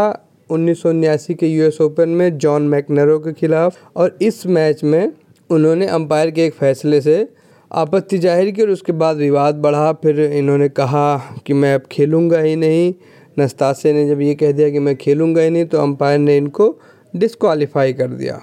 उन्नीस 0.50 1.28
के 1.32 1.48
यूएस 1.48 1.80
ओपन 1.82 2.10
में 2.10 2.38
जॉन 2.38 2.68
मैकनरो 2.68 3.20
के 3.20 3.34
खिलाफ 3.34 3.78
और 3.96 4.18
इस 4.22 4.46
मैच 4.48 4.84
में 4.84 5.12
उन्होंने 5.50 5.88
अंपायर 5.90 6.32
के 6.32 6.46
एक 6.46 6.54
फ़ैसले 6.56 7.02
से 7.02 7.28
आपत्ति 7.72 8.18
ज़ाहिर 8.18 8.52
की 8.52 8.62
और 8.62 8.70
उसके 8.70 8.92
बाद 8.94 9.18
विवाद 9.18 9.56
बढ़ा। 9.62 9.92
फिर 9.94 10.20
इन्होंने 10.22 10.70
कहा 10.72 11.18
कि 11.48 11.54
मैं 11.54 11.74
अब 11.76 11.88
खेलूँगा 11.92 12.40
ही 12.40 12.56
नहीं। 12.56 12.94
नस्तासे 13.40 13.94
ने 13.94 14.08
जब 14.08 14.22
ये 14.22 14.36
कह 14.36 14.52
दिया 14.52 14.70
कि 14.70 14.80
मैं 14.80 14.96
खेलूँगा 14.98 15.42
ही 15.42 15.50
नहीं 15.50 15.66
तो 15.66 15.82
अंपायर 15.82 16.20
ने 16.20 16.38
इनको 16.38 16.78
डिसक्वालीफाई 17.14 17.94
कर 17.94 18.08
दिया। 18.10 18.42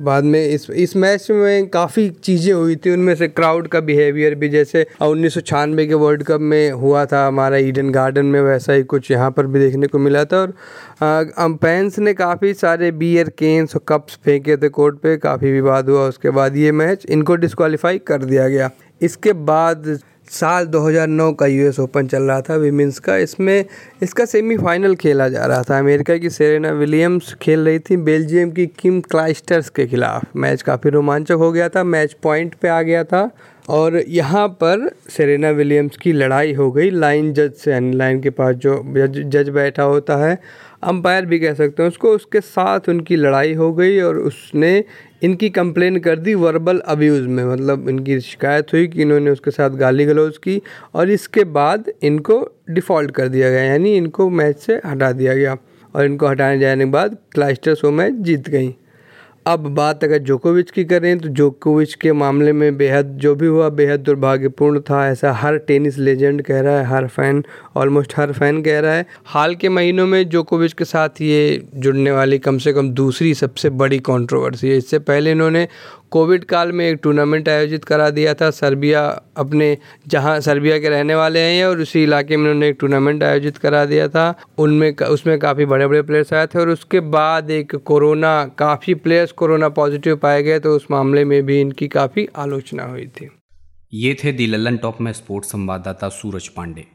बाद 0.00 0.24
में 0.24 0.44
इस 0.44 0.68
इस 0.72 0.94
मैच 0.96 1.30
में 1.30 1.68
काफ़ी 1.68 2.08
चीज़ें 2.10 2.52
हुई 2.52 2.76
थी, 2.76 2.90
उनमें 2.90 3.14
से 3.14 3.28
क्राउड 3.28 3.66
का 3.68 3.80
बिहेवियर 3.80 4.34
भी 4.34 4.48
जैसे 4.48 4.86
उन्नीस 5.02 5.34
सौ 5.34 5.40
छियानवे 5.40 5.86
के 5.86 5.94
वर्ल्ड 5.94 6.22
कप 6.22 6.40
में 6.42 6.70
हुआ 6.72 7.04
था 7.06 7.26
हमारा 7.26 7.56
ईडन 7.58 7.90
गार्डन 7.90 8.26
में, 8.26 8.40
वैसा 8.40 8.72
ही 8.72 8.82
कुछ 8.84 9.10
यहाँ 9.10 9.30
पर 9.30 9.46
भी 9.46 9.60
देखने 9.60 9.86
को 9.86 9.98
मिला 9.98 10.24
था। 10.24 10.42
और 11.02 11.32
अम्पैंस 11.38 11.98
ने 11.98 12.14
काफ़ी 12.14 12.52
सारे 12.54 12.90
बियर 12.92 13.28
केन्स 13.38 13.76
और 13.76 13.82
कप्स 13.88 14.18
फेंके 14.24 14.56
थे 14.56 14.68
कोर्ट 14.70 14.98
पे, 14.98 15.16
काफ़ी 15.18 15.52
विवाद 15.52 15.88
हुआ, 15.88 16.06
उसके 16.08 16.30
बाद 16.30 16.56
ये 16.56 16.72
मैच 16.72 17.06
इनको 17.06 17.36
डिस्कालीफाई 17.36 17.98
कर 18.00 18.24
दिया 18.24 18.48
गया। 18.48 18.70
इसके 19.00 19.32
बाद 19.42 19.98
साल 20.32 20.66
2009 20.66 21.32
का 21.32 21.46
यूएस 21.46 21.78
ओपन 21.80 22.06
चल 22.06 22.22
रहा 22.22 22.40
था। 22.40 22.56
विमेंस 22.56 22.98
का 22.98 23.16
इसमें, 23.16 23.64
इसका 24.02 24.24
सेमीफाइनल 24.24 24.94
खेला 24.94 25.28
जा 25.28 25.46
रहा 25.46 25.62
था। 25.62 25.78
अमेरिका 25.78 26.16
की 26.16 26.30
सेरेना 26.30 26.70
विलियम्स 26.70 27.34
खेल 27.34 27.60
रही 27.60 27.78
थी। 27.78 27.96
बेल्जियम 27.96 28.50
की 28.50 28.66
किम 28.66 29.00
क्लाइस्टर्स 29.00 29.68
के 29.68 29.86
खिलाफ। 29.86 30.36
मैच 30.36 30.62
काफ़ी 30.62 30.90
रोमांचक 30.90 31.32
हो 31.32 31.52
गया 31.52 31.68
था। 31.68 31.84
मैच 31.84 32.16
पॉइंट 32.22 32.54
पे 32.54 32.68
आ 32.68 32.80
गया 32.82 33.04
था 33.04 33.30
और 33.68 34.02
यहाँ 34.08 34.48
पर 34.48 34.90
सेरेना 35.10 35.50
विलियम्स 35.50 35.96
की 35.96 36.12
लड़ाई 36.12 36.52
हो 36.52 36.70
गई। 36.72 36.90
लाइन 36.90 37.32
जज 37.32 37.52
से, 37.54 37.70
यानी 37.70 37.96
लाइन 37.96 38.20
के 38.20 38.30
पास 38.30 38.54
जो 38.54 38.82
जज 38.96 39.22
जज 39.36 39.48
बैठा 39.48 39.82
होता 39.82 40.16
है, 40.16 40.38
अंपायर 40.82 41.26
भी 41.26 41.38
कह 41.38 41.54
सकते 41.54 41.82
हैं 41.82 41.90
उसको। 41.90 42.08
उसके 42.08 42.40
साथ 42.40 42.88
उनकी 42.88 43.16
लड़ाई 43.16 43.54
हो 43.54 43.72
गई 43.72 44.00
और 44.00 44.18
उसने 44.18 44.84
इनकी 45.22 45.48
कंप्लेन 45.50 45.98
कर 46.00 46.18
दी 46.18 46.34
वर्बल 46.34 46.78
अब्यूज़ 46.86 47.26
में। 47.28 47.44
मतलब 47.44 47.88
इनकी 47.88 48.18
शिकायत 48.20 48.72
हुई 48.72 48.86
कि 48.86 49.02
इन्होंने 49.02 49.30
उसके 49.30 49.50
साथ 49.50 49.70
गाली 49.78 50.04
गलौज 50.04 50.38
की 50.38 50.60
और 50.94 51.10
इसके 51.10 51.44
बाद 51.52 51.90
इनको 52.02 52.40
डिफ़ॉल्ट 52.70 53.10
कर 53.10 53.28
दिया 53.28 53.50
गया, 53.50 53.62
यानी 53.62 53.96
इनको 53.96 54.28
मैच 54.30 54.58
से 54.58 54.80
हटा 54.86 55.12
दिया 55.12 55.34
गया 55.34 55.56
और 55.94 56.04
इनको 56.04 56.28
हटाने 56.28 56.58
जाने 56.58 56.84
के 56.84 56.90
बाद 56.90 57.16
क्लाइस्टर्स 57.32 57.84
वो 57.84 57.90
मैच 57.90 58.12
जीत 58.20 58.48
गई। 58.48 58.74
अब 59.46 59.60
बात 59.74 60.04
अगर 60.04 60.18
जोकोविच 60.18 60.70
की 60.70 60.84
करें 60.84 61.18
तो 61.18 61.28
जोकोविच 61.28 61.94
के 61.94 62.12
मामले 62.12 62.52
में 62.52 62.76
बेहद 62.76 63.06
जो 63.16 63.34
भी 63.34 63.46
हुआ, 63.46 63.68
बेहद 63.68 64.00
दुर्भाग्यपूर्ण 64.00 64.80
था। 64.80 65.06
ऐसा 65.08 65.32
हर 65.32 65.56
टेनिस 65.58 65.98
लेजेंड 65.98 66.42
कह 66.42 66.60
रहा 66.60 66.78
है, 66.78 66.84
हर 66.84 67.06
फ़ैन 67.06 67.44
ऑलमोस्ट 67.76 68.12
हर 68.16 68.32
फ़ैन 68.32 68.62
कह 68.62 68.78
रहा 68.80 68.94
है। 68.94 69.06
हाल 69.24 69.54
के 69.54 69.68
महीनों 69.68 70.06
में 70.06 70.28
जोकोविच 70.28 70.72
के 70.72 70.84
साथ 70.84 71.20
ये 71.20 71.62
जुड़ने 71.74 72.10
वाली 72.10 72.38
कम 72.38 72.58
से 72.58 72.72
कम 72.72 72.90
दूसरी 72.90 73.34
सबसे 73.34 73.70
बड़ी 73.70 73.98
कंट्रोवर्सी 73.98 74.68
है। 74.68 74.76
इससे 74.76 74.98
पहले 74.98 75.30
इन्होंने 75.30 75.66
कोविड 76.12 76.44
काल 76.44 76.72
में 76.72 76.84
एक 76.86 76.98
टूर्नामेंट 77.02 77.48
आयोजित 77.48 77.84
करा 77.84 78.08
दिया 78.10 78.34
था। 78.34 78.50
सर्बिया 78.50 79.06
अपने, 79.36 79.76
जहाँ 80.08 80.38
सर्बिया 80.40 80.78
के 80.78 80.88
रहने 80.88 81.14
वाले 81.14 81.40
हैं 81.40 81.64
और 81.66 81.80
उसी 81.80 82.02
इलाके 82.02 82.36
में 82.36 82.44
उन्होंने 82.44 82.68
एक 82.68 82.76
टूर्नामेंट 82.80 83.22
आयोजित 83.22 83.56
करा 83.58 83.84
दिया 83.84 84.08
था। 84.08 84.34
उनमें 84.58 84.90
उसमें 84.92 85.38
काफ़ी 85.38 85.64
बड़े 85.66 85.86
बड़े 85.86 86.02
प्लेयर्स 86.02 86.32
आए 86.32 86.46
थे 86.46 86.58
और 86.58 86.68
उसके 86.68 87.00
बाद 87.00 87.50
एक 87.50 87.74
कोरोना, 87.76 88.44
काफ़ी 88.58 88.94
प्लेयर्स 88.94 89.32
कोरोना 89.32 89.68
पॉजिटिव 89.68 90.16
पाए 90.16 90.42
गए 90.42 90.58
तो 90.58 90.76
उस 90.76 90.86
मामले 90.90 91.24
में 91.24 91.42
भी 91.46 91.60
इनकी 91.60 91.88
काफ़ी 91.88 92.28
आलोचना 92.36 92.84
हुई 92.84 93.06
थी। 93.16 93.30
ये 93.94 94.16
थे 94.24 94.32
दी 94.32 94.46
लल्लन 94.46 94.76
टॉप 94.76 95.00
में 95.00 95.12
स्पोर्ट्स 95.12 95.52
संवाददाता 95.52 96.08
सूरज 96.08 96.48
पांडे। 96.48 96.86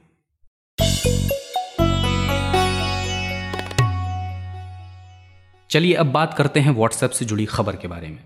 चलिए 5.70 5.94
अब 5.94 6.12
बात 6.12 6.34
करते 6.34 6.60
हैं 6.60 6.72
व्हाट्सएप 6.72 7.12
से 7.12 7.26
जुड़ी 7.26 7.46
खबर 7.46 7.76
के 7.76 7.88
बारे 7.88 8.08
में। 8.08 8.18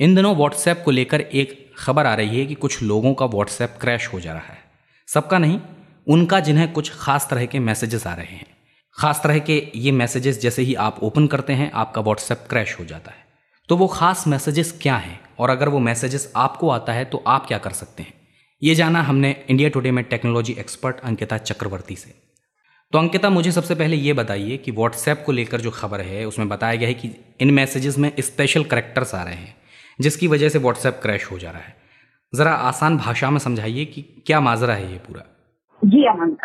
इन 0.00 0.14
दिनों 0.14 0.36
व्हाट्सएप 0.36 0.82
को 0.84 0.90
लेकर 0.90 1.20
एक 1.20 1.72
खबर 1.78 2.06
आ 2.06 2.14
रही 2.14 2.40
है 2.40 2.46
कि 2.46 2.54
कुछ 2.54 2.82
लोगों 2.82 3.14
का 3.14 3.26
व्हाट्सएप 3.26 3.74
क्रैश 3.80 4.06
हो 4.06 4.20
जा 4.20 4.32
रहा 4.32 4.52
है। 4.52 4.58
सबका 5.06 5.38
नहीं, 5.38 5.60
उनका 6.06 6.40
जिन्हें 6.40 6.72
कुछ 6.72 6.92
खास 6.94 7.26
तरह 7.30 7.46
के 7.46 7.58
मैसेजेस 7.58 8.06
आ 8.06 8.14
रहे 8.14 8.26
हैं। 8.26 8.46
खास 8.98 9.20
तरह 9.22 9.38
के 9.38 9.72
ये 9.76 9.92
मैसेजेस 9.92 10.40
जैसे 10.40 10.62
ही 10.62 10.74
आप 10.74 10.98
ओपन 11.02 11.26
करते 11.26 11.52
हैं, 11.52 11.72
आपका 11.72 12.00
व्हाट्सएप 12.00 12.44
क्रैश 12.50 12.80
हो 12.80 12.84
जाता 12.84 13.10
है। 13.10 13.24
तो 13.68 13.76
वो 13.76 13.86
खास 13.86 14.26
मैसेजेस 14.26 14.78
क्या 14.82 14.96
हैं? 14.96 15.20
और 15.38 15.50
अगर 15.50 15.68
वो 15.68 15.78
मैसेजेस 15.78 16.32
आपको 16.36 16.70
आता 16.70 16.92
है 16.92 17.04
तो 17.04 17.24
आप 17.26 17.46
क्या 17.46 17.58
कर 17.58 17.70
सकते 17.70 18.02
हैं? 18.02 18.14
ये 18.62 18.74
जाना 18.74 19.02
हमने 19.02 19.44
इंडिया 19.48 19.68
टुडे 19.68 19.90
में 19.90 20.04
टेक्नोलॉजी 20.04 20.52
एक्सपर्ट 20.52 21.00
अंकिता 21.00 21.38
चक्रवर्ती 21.38 21.96
से। 21.96 22.14
तो 22.92 22.98
अंकिता, 22.98 23.30
मुझे 23.30 23.52
सबसे 23.52 23.74
पहले 23.74 23.96
ये 23.96 24.12
बताइए 24.12 24.56
कि 24.56 24.70
व्हाट्सएप 24.70 25.22
को 25.26 25.32
लेकर 25.32 25.60
जो 25.60 25.70
खबर 25.70 26.00
है, 26.00 26.24
उसमें 26.24 26.48
बताया 26.48 26.74
गया 26.74 26.88
है 26.88 26.94
कि 26.94 27.10
इन 27.40 27.50
मैसेजेस 27.50 27.98
में 27.98 28.12
स्पेशल 28.20 28.64
करेक्टर्स 28.64 29.14
आ 29.14 29.22
रहे 29.22 29.34
हैं। 29.34 29.63
जिसकी 29.98 30.28
वजह 30.28 30.48
से 30.48 30.58
व्हाट्सएप 30.58 30.98
क्रैश 31.02 31.30
हो 31.32 31.38
जा 31.38 31.50
रहा 31.50 31.60
है। 31.60 31.74
ज़रा 32.32 32.52
आसान 32.68 32.96
भाषा 32.96 33.30
में 33.30 33.38
समझाइए 33.38 33.84
कि 33.84 34.02
क्या 34.26 34.40
माजरा 34.40 34.74
है 34.74 34.90
ये 34.92 34.98
पूरा। 34.98 35.22
जी 35.82 36.04
अमन 36.08 36.36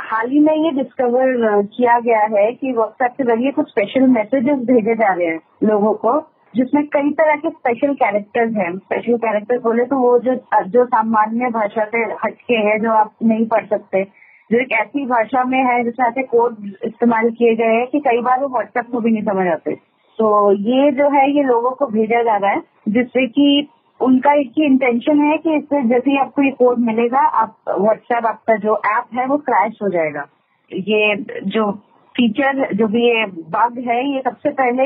हाल 0.00 0.30
ही 0.30 0.40
में 0.40 0.54
ये 0.54 0.70
डिस्कवर 0.72 1.62
किया 1.66 1.98
गया 2.00 2.20
है 2.32 2.50
कि 2.52 2.72
व्हाट्सएप 2.72 3.14
के 3.18 3.24
ज़रिए 3.24 3.50
कुछ 3.52 3.68
स्पेशल 3.68 4.06
मैसेजेस 4.08 4.58
भेजे 4.66 4.94
जा 4.94 5.12
रहे 5.12 5.26
हैं 5.26 5.40
लोगों 5.64 5.92
को, 5.94 6.12
जिसमें 6.54 6.86
कई 6.86 7.10
तरह 7.12 7.36
के 7.36 7.50
स्पेशल 7.50 7.92
कैरेक्टर्स 7.94 8.54
हैं। 8.56 8.70
स्पेशल 8.76 9.16
कैरेक्टर्स 9.16 9.62
बोले 9.62 9.84
तो 9.84 9.96
वो 9.96 10.18
जो 10.18 10.34
जो 10.68 10.84
सामान्य 10.86 11.50
भाषा 11.50 11.84
से 11.86 12.04
हटके 12.24 12.54
हैं, 12.58 12.78
जो 12.82 12.92
आप 12.92 13.12
नहीं 13.22 13.46
पढ़ 13.46 13.66
सकते। 13.66 14.02
जो 14.50 14.60
एक 14.60 14.72
ऐसी 14.72 15.04
भाषा 15.06 15.42
में 15.44 15.58
है 15.64 15.82
जिसमें 15.84 16.06
ऐसे 16.06 16.22
कोड 16.28 16.56
इस्तेमाल 16.84 17.30
किए 17.30 17.54
गए 17.56 17.74
हैं 17.74 17.86
कि 17.86 17.98
कई 18.00 18.20
बार 18.22 18.40
वो 18.40 18.48
व्हाट्सएप 18.48 18.90
को 18.92 19.00
भी 19.00 19.10
नहीं 19.10 19.22
समझ 19.24 19.46
आते। 19.48 19.76
तो 20.18 20.52
ये 20.52 20.90
जो 20.92 21.08
है, 21.10 21.30
ये 21.30 21.42
लोगों 21.42 21.70
को 21.70 21.86
भेजा 21.86 22.22
जा 22.22 22.36
रहा 22.36 22.50
है, 22.50 22.62
जिससे 22.88 23.26
कि 23.26 23.68
उनका 24.00 24.32
एक 24.32 24.52
ही 24.58 24.64
इंटेंशन 24.64 25.20
है 25.20 25.36
कि 25.38 25.54
इससे 25.56 25.82
जैसे 25.88 26.10
ही 26.10 26.16
आपको 26.18 26.42
ये 26.42 26.50
कोड 26.58 26.78
मिलेगा, 26.86 27.20
आप 27.20 27.54
व्हाट्सएप 27.78 28.26
आपका 28.26 28.56
जो 28.56 28.80
ऐप 28.86 29.18
है 29.18 29.26
वो 29.26 29.36
क्रैश 29.48 29.78
हो 29.82 29.88
जाएगा। 29.88 30.26
ये 30.70 31.14
जो 31.46 31.70
फीचर 32.14 32.74
जो 32.74 32.86
भी 32.86 33.02
ये 33.06 33.24
बग 33.26 33.78
है, 33.88 33.98
ये 34.14 34.20
सबसे 34.20 34.50
पहले 34.50 34.84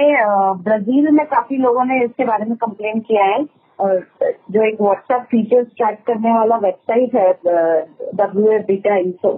ब्राज़ील 0.62 1.10
में 1.10 1.24
काफ़ी 1.26 1.56
लोगों 1.56 1.84
ने 1.84 2.04
इसके 2.04 2.24
बारे 2.24 2.44
में 2.44 2.56
कंप्लेन 2.56 3.00
किया 3.00 3.24
है। 3.24 3.44
और 3.78 4.00
जो 4.50 4.64
एक 4.64 4.80
व्हाट्सएप 4.80 5.22
फीचर 5.30 5.62
ट्रैक 5.76 5.98
करने 6.06 6.32
वाला 6.32 6.56
वेबसाइट 6.56 7.14
है 7.14 7.32
डब्ल्यू 8.14 8.50
एफ़ 8.52 8.66
बीटा 8.66 8.96
इंफो 8.96 9.30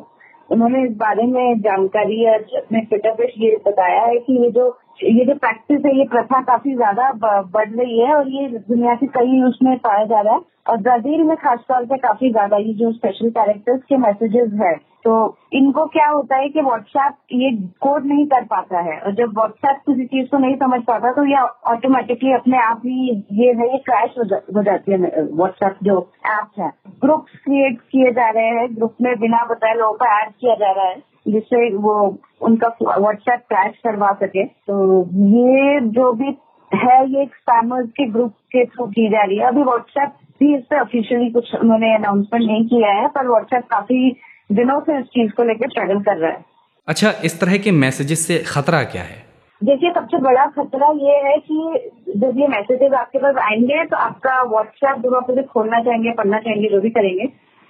उन्होंने 0.49 0.83
इस 0.85 0.97
बारे 0.97 1.27
में 1.27 1.61
जानकारी 1.61 2.25
अपने 2.27 2.81
ट्विटर 2.81 3.15
पे 3.15 3.27
ये 3.39 3.57
बताया 3.67 4.01
है 4.03 4.19
कि 4.19 4.43
ये 4.43 4.51
जो 4.51 4.69
ये 5.03 5.25
जो 5.25 5.35
प्रैक्टिस 5.37 5.85
है 5.87 5.97
ये 5.99 6.05
प्रथा 6.09 6.41
काफ़ी 6.45 6.75
ज़्यादा 6.75 7.11
बढ़ 7.53 7.69
रही 7.71 7.99
है 8.01 8.15
और 8.15 8.29
ये 8.31 8.49
दुनिया 8.49 8.95
के 8.95 9.07
कई 9.15 9.33
न्यूज़ 9.33 9.57
में 9.65 9.77
पाया 9.79 10.05
जा 10.07 10.21
रहा 10.21 10.35
है। 10.35 10.41
और 10.69 10.77
ब्राज़ील 10.83 11.23
में 11.23 11.37
खासतौर 11.37 11.85
पे 11.87 11.97
काफ़ी 11.99 12.31
ज़्यादा 12.31 12.57
ये 12.57 12.73
जो 12.75 12.93
स्पेशल 12.93 13.31
कैरेक्टर्स 13.31 13.81
के 13.89 13.97
मैसेजेस 13.99 14.51
है 14.61 14.75
तो 15.05 15.15
इनको 15.55 15.85
क्या 15.87 16.07
होता 16.09 16.37
है 16.37 16.49
कि 16.49 16.61
व्हाट्सएप 16.61 17.15
ये 17.33 17.51
कोड 17.83 18.07
नहीं 18.07 18.27
कर 18.27 18.45
पाता 18.47 18.81
है। 18.83 18.99
और 19.01 19.15
जब 19.15 19.35
व्हाट्सएप 19.37 19.81
किसी 19.87 20.05
चीज़ 20.07 20.29
को 20.31 20.39
नहीं 20.39 20.57
समझ 20.57 20.81
पाता 20.85 21.11
तो 21.13 21.25
ये 21.27 21.43
ऑटोमेटिकली 21.73 22.33
अपने 22.35 22.59
आप 22.61 22.83
ही 22.87 23.11
ये 23.43 23.53
है 23.53 23.71
ये 23.73 23.79
क्रैश 23.89 24.15
हो, 24.19 24.63
जाती 24.63 24.93
है 24.93 24.99
व्हाट्सएप 25.23 25.79
जो 25.83 25.99
ऐप 26.29 26.61
है। 26.61 26.71
ग्रुप्स 27.03 27.39
क्रिएट 27.45 27.81
किए 27.83 28.13
जा 28.13 28.29
रहे 28.31 28.59
हैं 28.59 28.69
ग्रुप 28.77 28.95
में 29.03 29.15
बिना 29.21 29.45
बताए 29.51 29.75
लोगों 29.75 29.95
को 29.95 30.07
ऐड 30.21 30.33
किया 30.33 30.55
जा 30.55 30.71
रहा 30.71 30.87
है। 30.87 31.03
जिससे 31.27 31.69
वो 31.77 31.95
उनका 32.43 32.69
व्हाट्सएप 32.83 33.41
क्रैश 33.49 33.79
करवा 33.85 34.13
सके। 34.23 34.45
तो 34.45 35.01
ये 35.29 35.81
जो 35.91 36.13
भी 36.13 36.37
है 36.71 36.99
ये 37.11 37.23
एक 37.23 37.35
स्पैमर्स 37.35 37.89
के 37.91 38.07
ग्रुप 38.11 38.33
के 38.53 38.65
थ्रू 38.67 38.87
की 38.89 39.09
जा 39.09 39.23
रही 39.23 39.37
है। 39.39 39.47
अभी 39.47 39.63
व्हाट्सएप 39.63 40.15
भी 40.41 40.55
इस 40.57 40.63
पर 40.71 40.81
ऑफिशियली 40.81 41.31
कुछ 41.31 41.55
उन्होंने 41.55 41.95
अनाउंसमेंट 41.95 42.45
नहीं 42.45 42.65
किया 42.67 42.93
है 42.93 43.09
पर 43.09 43.29
व्हाट्सएप 43.29 43.67
काफ़ी 43.71 44.17
दिनों 44.53 44.81
से 44.81 44.99
इस 44.99 45.05
चीज़ 45.09 45.33
को 45.33 45.45
लेकर 45.45 45.71
स्ट्रगल 45.71 46.01
कर 46.01 46.17
रहा 46.17 46.31
है। 46.31 46.45
अच्छा 46.89 47.13
इस 47.25 47.41
तरह 47.41 47.57
के 47.59 47.71
मैसेजेस 47.75 48.27
से 48.27 48.39
खतरा 48.47 48.83
क्या 48.85 49.03
है? 49.03 49.23
देखिए 49.61 49.91
सबसे 49.91 50.19
बड़ा 50.19 50.45
खतरा 50.47 50.89
ये 51.01 51.15
है 51.25 51.37
कि 51.41 51.91
जब 52.17 52.41
ये 52.41 52.47
मैसेजेस 52.49 52.93
आपके 52.93 53.19
पास 53.19 53.37
आएँगे 53.43 53.85
तो 53.85 53.97
आपका 53.97 54.43
व्हाट्सएप 54.51 54.99
जो 54.99 55.15
आप 55.17 55.31
उसे 55.31 55.43
खोलना 55.53 55.81
चाहेंगे 55.81 56.13
पढ़ना 56.13 56.39
चाहेंगे 56.39 56.69
जो 56.69 56.81
भी 56.81 56.91
करेंगे 56.91 57.27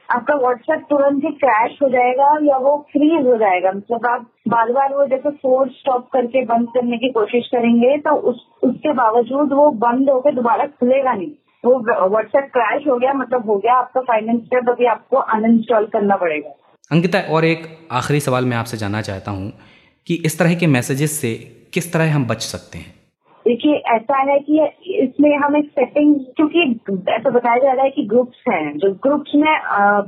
आपका 0.09 0.35
व्हाट्सएप 0.35 0.81
तुरंत 0.91 1.25
ही 1.25 1.31
क्रैश 1.35 1.79
हो 1.83 1.89
जाएगा 1.89 2.27
या 2.43 2.57
वो 2.59 2.77
फ्रीज 2.93 3.27
हो 3.27 3.37
जाएगा। 3.37 3.71
मतलब 3.73 4.07
आप 4.07 4.27
बार 4.49 4.73
बार 4.73 4.95
वो 4.95 5.07
जैसे 5.07 5.31
फोर्स 5.37 5.71
स्टॉप 5.73 6.09
करके 6.13 6.45
बंद 6.45 6.69
करने 6.69 6.97
की 6.97 7.11
कोशिश 7.13 7.49
करेंगे 7.53 7.97
तो 7.99 8.15
उस, 8.15 8.45
उसके 8.65 8.93
बावजूद 8.93 9.53
वो 9.53 9.71
बंद 9.87 10.11
होकर 10.11 10.35
दोबारा 10.35 10.67
खुलेगा 10.67 11.13
नहीं। 11.13 11.31
वो 11.65 11.79
व्हाट्सएप 12.09 12.51
क्रैश 12.53 12.87
हो 12.89 12.97
गया 12.99 13.13
मतलब 13.13 13.47
हो 13.47 13.57
गया 13.59 13.75
आपका 13.75 14.01
फाइनेंस 14.03 14.41
स्टेप 14.41 14.69
अभी 14.69 14.87
आपको 14.87 15.17
अनइंस्टॉल 15.17 15.87
करना 15.87 16.17
पड़ेगा। 16.17 16.51
अंकिता, 16.91 17.19
और 17.21 17.45
एक 17.45 17.67
आखिरी 17.93 18.21
सवाल 18.21 18.45
मैं 18.45 18.57
आपसे 18.57 18.77
जानना 18.77 19.01
चाहता 19.03 19.31
हूँ 19.31 19.53
कि 20.07 20.15
इस 20.27 20.39
तरह 20.39 20.55
के 20.55 20.67
मैसेजेस 20.67 21.21
से 21.21 21.35
किस 21.75 21.93
तरह 21.93 22.15
हम 22.15 22.27
बच 22.27 22.43
सकते 22.43 22.79
हैं? 22.79 23.04
देखिए, 23.45 23.75
ऐसा 23.95 24.19
है 24.31 24.39
कि 24.41 24.59
इसमें 24.99 25.37
हम 25.39 25.57
एक 25.57 25.71
सेटिंग 25.71 26.15
क्योंकि 26.37 26.61
ऐसा 27.13 27.31
बताया 27.31 27.59
जा 27.59 27.73
रहा 27.73 27.85
है 27.85 27.91
कि 27.91 28.03
ग्रुप्स 28.07 28.45
हैं। 28.49 28.77
जो 28.79 28.91
ग्रुप्स 29.03 29.33
में 29.35 29.53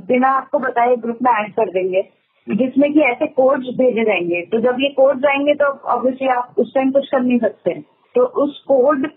बिना 0.07 0.29
आपको 0.37 0.59
बताए 0.59 0.95
ग्रुप 0.95 1.17
में 1.23 1.31
ऐड 1.31 1.51
कर 1.51 1.69
देंगे। 1.71 2.01
जिसमें 2.47 2.91
कि 2.93 2.99
ऐसे 3.01 3.27
कोड्स 3.27 3.67
भेजे 3.77 4.03
जाएँगे। 4.03 4.41
तो 4.41 4.59
जब 4.61 4.77
ये 4.81 4.89
कोड्स 4.89 5.25
आएँगे 5.29 5.53
तो 5.53 5.67
ऑब्वियसली 5.95 6.27
आप 6.27 6.55
उस 6.59 6.73
टाइम 6.75 6.91
कुछ 6.91 7.07
कर 7.11 7.19
नहीं 7.19 7.39
सकते। 7.39 7.73
तो 8.15 8.23
उस 8.43 8.63
कोड 8.67 9.07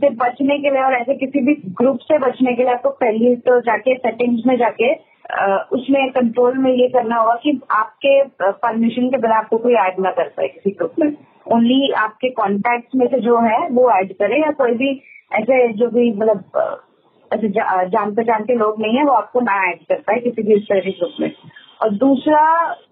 से 0.00 0.10
बचने 0.10 0.58
के 0.58 0.70
लिए 0.70 0.82
और 0.82 0.94
ऐसे 0.94 1.14
किसी 1.14 1.40
भी 1.40 1.54
ग्रुप 1.80 1.98
से 2.02 2.18
बचने 2.18 2.52
के 2.54 2.62
लिए 2.62 2.72
आपको 2.72 2.90
पहले 3.02 3.34
तो 3.46 3.60
जाके 3.60 3.94
सेटिंग्स 3.94 4.42
में 4.46 4.56
जाके 4.56 4.92
उसमें 5.76 6.10
कंट्रोल 6.10 6.58
में 6.58 6.70
ये 6.72 6.88
करना 6.88 7.16
होगा 7.16 7.34
कि 7.34 7.60
आपके 7.70 8.22
परमिशन 8.50 9.08
के 9.08 9.18
बिना 9.18 9.36
आपको 9.36 9.56
कोई 9.58 9.74
ऐड 9.74 9.98
ना 10.00 10.10
कर 10.10 10.28
पाए 10.36 10.48
किसी 10.48 10.70
ग्रुप 10.70 10.92
में। 11.00 11.12
ओनली 11.52 11.90
आपके 11.98 12.30
कॉन्टेक्ट 12.30 12.94
में 12.96 13.06
से 13.06 13.20
जो 13.20 13.38
है 13.40 13.58
वो 13.70 13.90
ऐड 13.90 14.12
करे 14.12 14.40
या 14.40 14.50
कोई 14.58 14.74
भी 14.74 14.90
ऐसे 15.32 15.66
जो 15.72 15.88
भी 15.90 16.10
मतलब 16.12 16.84
ऐसे 17.30 17.48
जा, 17.48 17.82
जान 17.84 18.14
पहचान 18.14 18.44
के 18.44 18.54
लोग 18.54 18.80
नहीं 18.80 18.96
है 18.96 19.04
वो 19.04 19.12
आपको 19.12 19.40
ना 19.40 19.62
ऐड 19.70 19.78
कर 19.88 20.02
पाए 20.06 20.20
किसी 20.20 20.42
भी 20.42 20.58
स्टडी 20.60 20.90
ग्रुप 20.90 21.16
में। 21.20 21.32
और 21.82 21.90
दूसरा 21.94 22.42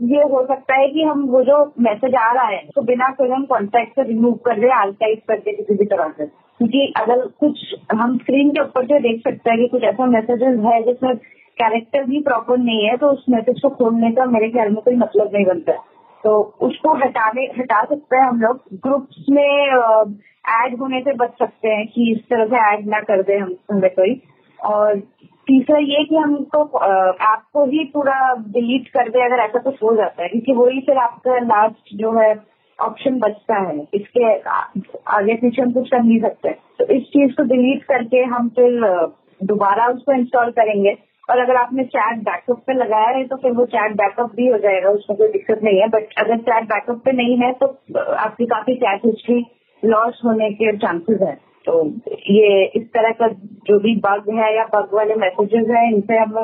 ये 0.05 0.23
हो 0.33 0.45
सकता 0.47 0.75
है 0.75 0.89
कि 0.89 1.03
हम 1.03 1.23
वो 1.27 1.43
जो 1.43 1.57
मैसेज 1.81 2.15
आ 2.15 2.31
रहा 2.33 2.45
है 2.47 2.63
तो 2.75 2.83
बिना 2.83 3.09
कोई 3.13 3.29
हम 3.31 3.45
कॉन्टेक्ट 3.45 3.93
से 3.93 4.03
रिमूव 4.09 4.35
कर 4.45 4.61
दे 4.61 4.69
आर्काइव 4.75 5.21
करके 5.29 5.53
किसी 5.53 5.75
भी 5.75 5.85
तरह 5.85 6.13
से। 6.19 6.27
क्योंकि 6.27 6.93
अगर 6.97 7.27
कुछ 7.41 7.75
हम 7.95 8.17
स्क्रीन 8.19 8.51
के 8.51 8.61
ऊपर 8.61 8.87
जो 8.87 8.99
देख 9.01 9.21
सकते 9.21 9.51
हैं 9.51 9.59
कि 9.61 9.67
कुछ 9.69 9.83
ऐसा 9.85 10.07
मैसेजेस 10.07 10.59
है 10.65 10.83
जिसमें 10.83 11.17
कैरेक्टर 11.59 12.05
भी 12.05 12.21
प्रॉपर 12.23 12.59
नहीं 12.59 12.87
है 12.89 12.97
तो 12.97 13.11
उस 13.11 13.25
मैसेज 13.31 13.61
को 13.63 13.69
खोलने 13.77 14.11
का 14.11 14.25
मेरे 14.31 14.51
ख्याल 14.51 14.69
में 14.69 14.83
कोई 14.85 14.97
मतलब 14.97 15.31
नहीं 15.35 15.45
बनता। 15.45 15.73
तो 16.25 16.41
उसको 16.61 16.93
हटाने, 16.95 17.43
हटा 17.59 17.83
सकते 17.85 18.17
हैं 18.17 18.25
हम 18.25 18.41
लोग। 18.41 18.61
ग्रुप्स 18.75 19.25
में 19.31 19.43
ऐड 20.55 20.77
होने 20.79 21.01
से 21.01 21.13
बच 21.15 21.31
सकते 21.39 21.69
हैं 21.69 21.87
कि 21.87 22.11
इस 22.13 22.19
तरह 22.31 22.47
से 22.47 22.57
ऐड 22.67 22.87
ना 22.89 23.01
कर 23.01 23.23
दे 23.23 23.37
हम 23.39 23.55
हमें 23.71 23.91
कोई 23.91 24.21
और 24.61 24.99
तीसरा 25.49 25.79
ये 25.79 26.05
कि 26.05 26.17
हमको 26.17 26.61
ऐप 27.33 27.43
को 27.53 27.65
ही 27.67 27.85
पूरा 27.95 28.19
डिलीट 28.49 28.89
कर 28.89 29.09
दे 29.09 29.25
अगर 29.25 29.43
ऐसा 29.43 29.59
कुछ 29.59 29.83
हो 29.83 29.95
जाता 29.97 30.23
है। 30.23 30.29
क्योंकि 30.29 30.53
वही 30.53 30.81
फिर 30.81 30.97
आपका 30.99 31.39
लास्ट 31.39 31.95
जो 31.95 32.13
है 32.19 32.35
ऑप्शन 32.79 33.19
बचता 33.19 33.59
है। 33.69 33.79
इसके 33.95 34.33
आगे 35.17 35.35
पीछे 35.35 35.63
हम 35.63 35.73
कुछ 35.73 35.89
कर 35.91 36.03
नहीं 36.03 36.21
सकते। 36.21 36.51
तो 36.79 36.85
इस 36.95 37.03
चीज़ 37.03 37.33
को 37.33 37.43
डिलीट 37.43 37.85
करके 37.85 38.23
हम 38.35 38.49
फिर 38.49 38.81
दोबारा 39.45 39.87
उसको 39.87 40.13
इंस्टॉल 40.13 40.51
करेंगे। 40.51 40.97
और 41.29 41.39
अगर 41.39 41.57
आपने 41.57 41.85
चैट 41.87 42.19
बैकअप 42.25 42.59
पे 42.67 42.75
लगाया 42.75 43.09
है 43.09 43.25
तो 43.27 43.37
फिर 43.37 43.53
वो 43.53 43.65
चैट 43.67 43.93
बैकअप 43.97 44.35
भी 44.37 44.47
हो 44.47 44.59
जाएगा, 44.59 44.91
उसमें 44.91 45.17
कोई 45.19 45.29
दिक्कत 45.29 45.61
नहीं 45.65 45.81
है। 45.81 45.89
बट 45.89 46.15
अगर 46.19 46.37
चैट 46.41 46.65
बैकअप 46.65 47.03
पे 47.05 47.13
नहीं 47.13 47.37
है 47.39 47.53
तो 47.55 47.67
आपकी 48.17 48.47
काफ़ी 48.47 48.75
चैट 48.77 49.07
हिस्ट्री 49.07 49.45
लॉस 49.83 50.21
होने 50.25 50.51
के 50.53 50.77
चांसेस 50.77 51.19
है। 51.23 51.35
तो 51.67 51.85
ये 52.31 52.65
इस 52.77 52.83
तरह 52.95 53.11
का 53.13 53.29
जो 53.69 53.79
भी 53.79 53.95
बग 54.01 54.29
है 54.35 54.55
या 54.57 54.65
बग 54.75 54.95
वाले 54.95 55.15
मैसेजेस 55.15 55.67
है, 55.71 55.89
इनसे 55.89 56.19
हम 56.19 56.35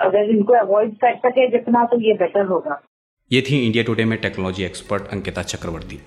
अगर 0.00 0.30
इनको 0.30 0.52
अवॉइड 0.54 0.94
कर 0.96 1.14
सके, 1.16 1.46
जितना 1.48 1.84
तो 1.84 2.00
ये 2.00 2.14
बेटर 2.14 2.46
होगा। 2.46 2.80
ये 3.30 3.40
थी 3.40 3.64
इंडिया 3.66 3.84
टुडे 3.84 4.04
में 4.04 4.18
technology 4.20 4.64
expert 4.64 5.12
Ankita 5.12 5.42
Chakraborty. 5.44 6.00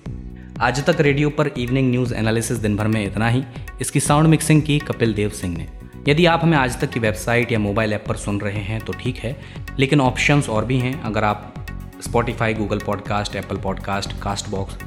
Aaj 0.62 0.84
Tak 0.86 1.00
radio 1.00 1.30
पर 1.30 1.50
इवनिंग 1.58 1.90
न्यूज़ 1.90 2.14
एनालिसिस 2.14 2.58
दिन 2.58 2.76
भर 2.76 2.86
में 2.86 3.04
इतना 3.04 3.28
ही। 3.28 3.42
इसकी 3.80 4.00
साउंड 4.00 4.26
मिक्सिंग 4.26 4.62
की 4.62 4.78
कपिल 4.88 5.14
देव 5.14 5.28
सिंह 5.38 5.56
ने। 5.58 5.66
यदि 6.08 6.26
आप 6.26 6.40
हमें 6.42 6.56
आज 6.58 6.78
तक 6.80 6.90
की 6.90 7.00
वेबसाइट 7.00 7.52
या 7.52 7.58
मोबाइल 7.58 7.92
ऐप 7.92 8.04
पर 8.08 8.16
सुन 8.16 8.40
रहे 8.40 8.60
हैं 8.62 8.80
तो 8.80 8.92
ठीक 8.92 9.16
है, 9.18 9.36
लेकिन 9.78 10.00
ऑप्शंस 10.00 10.48
और 10.48 10.64
भी 10.64 10.78
हैं। 10.78 11.00
अगर 11.02 11.24
आप 11.24 11.54
Spotify 12.02 12.54
Google 12.54 12.78
podcast 12.78 13.36
Apple 13.36 13.56
podcast 13.56 14.12
Castbox 14.48 14.78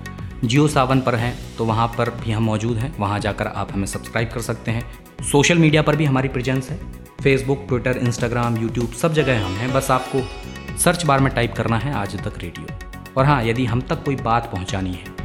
Jio 0.43 0.67
Saavn 0.67 1.01
पर 1.01 1.15
हैं 1.15 1.33
तो 1.57 1.65
वहाँ 1.65 1.87
पर 1.97 2.09
भी 2.15 2.31
हम 2.31 2.43
मौजूद 2.43 2.77
हैं। 2.77 2.95
वहाँ 2.97 3.19
जाकर 3.19 3.47
आप 3.47 3.73
हमें 3.73 3.85
सब्सक्राइब 3.87 4.29
कर 4.33 4.41
सकते 4.41 4.71
हैं। 4.71 4.83
सोशल 5.31 5.57
मीडिया 5.57 5.81
पर 5.81 5.95
भी 5.95 6.05
हमारी 6.05 6.27
प्रेजेंस 6.27 6.69
है। 6.69 6.79
फेसबुक 7.23 7.65
ट्विटर 7.67 7.97
इंस्टाग्राम 7.97 8.57
यूट्यूब 8.57 8.91
सब 8.91 9.13
जगह 9.13 9.45
हम 9.45 9.55
हैं। 9.55 9.71
बस 9.73 9.91
आपको 9.91 10.77
सर्च 10.77 11.05
बार 11.05 11.19
में 11.19 11.33
टाइप 11.35 11.53
करना 11.53 11.77
है 11.77 11.93
आज 11.93 12.19
तक 12.23 12.37
रेडियो 12.37 12.77
और 13.17 13.25
हाँ 13.25 13.43
यदि 13.45 13.65
हम 13.65 13.81
तक 13.81 14.03
कोई 14.03 14.15
बात 14.17 14.51
पहुँचानी 14.51 14.93
है 14.93 15.17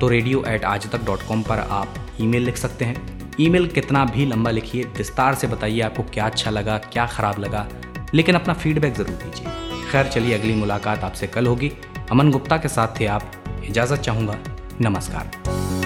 तो 0.00 0.08
रेडियो 0.08 0.44
एट 0.48 0.64
आज 0.64 0.90
तक 0.92 1.04
डॉट 1.06 1.26
कॉम 1.28 1.42
पर 1.42 1.58
आप 1.70 1.94
ईमेल 2.20 2.42
लिख 2.42 2.56
सकते 2.56 2.84
हैं। 2.84 3.15
ईमेल 3.40 3.66
कितना 3.66 4.04
भी 4.04 4.26
लंबा 4.26 4.50
लिखिए, 4.50 4.84
विस्तार 4.84 5.34
से 5.34 5.46
बताइए 5.46 5.80
आपको 5.80 6.02
क्या 6.02 6.26
अच्छा 6.26 6.50
लगा, 6.50 6.78
क्या 6.78 7.06
ख़राब 7.06 7.38
लगा। 7.38 7.66
लेकिन 8.14 8.34
अपना 8.34 8.54
फीडबैक 8.54 8.94
ज़रूर 8.94 9.18
दीजिए। 9.24 9.46
खैर, 9.90 10.06
चलिए 10.06 10.38
अगली 10.38 10.54
मुलाकात 10.54 11.04
आपसे 11.04 11.26
कल 11.26 11.46
होगी। 11.46 11.72
अमन 12.10 12.30
गुप्ता 12.30 12.56
के 12.56 12.68
साथ 12.68 13.00
थे 13.00 13.06
आप। 13.06 13.32
इजाज़त 13.68 14.00
चाहूँगा। 14.00 14.38
नमस्कार। 14.80 15.85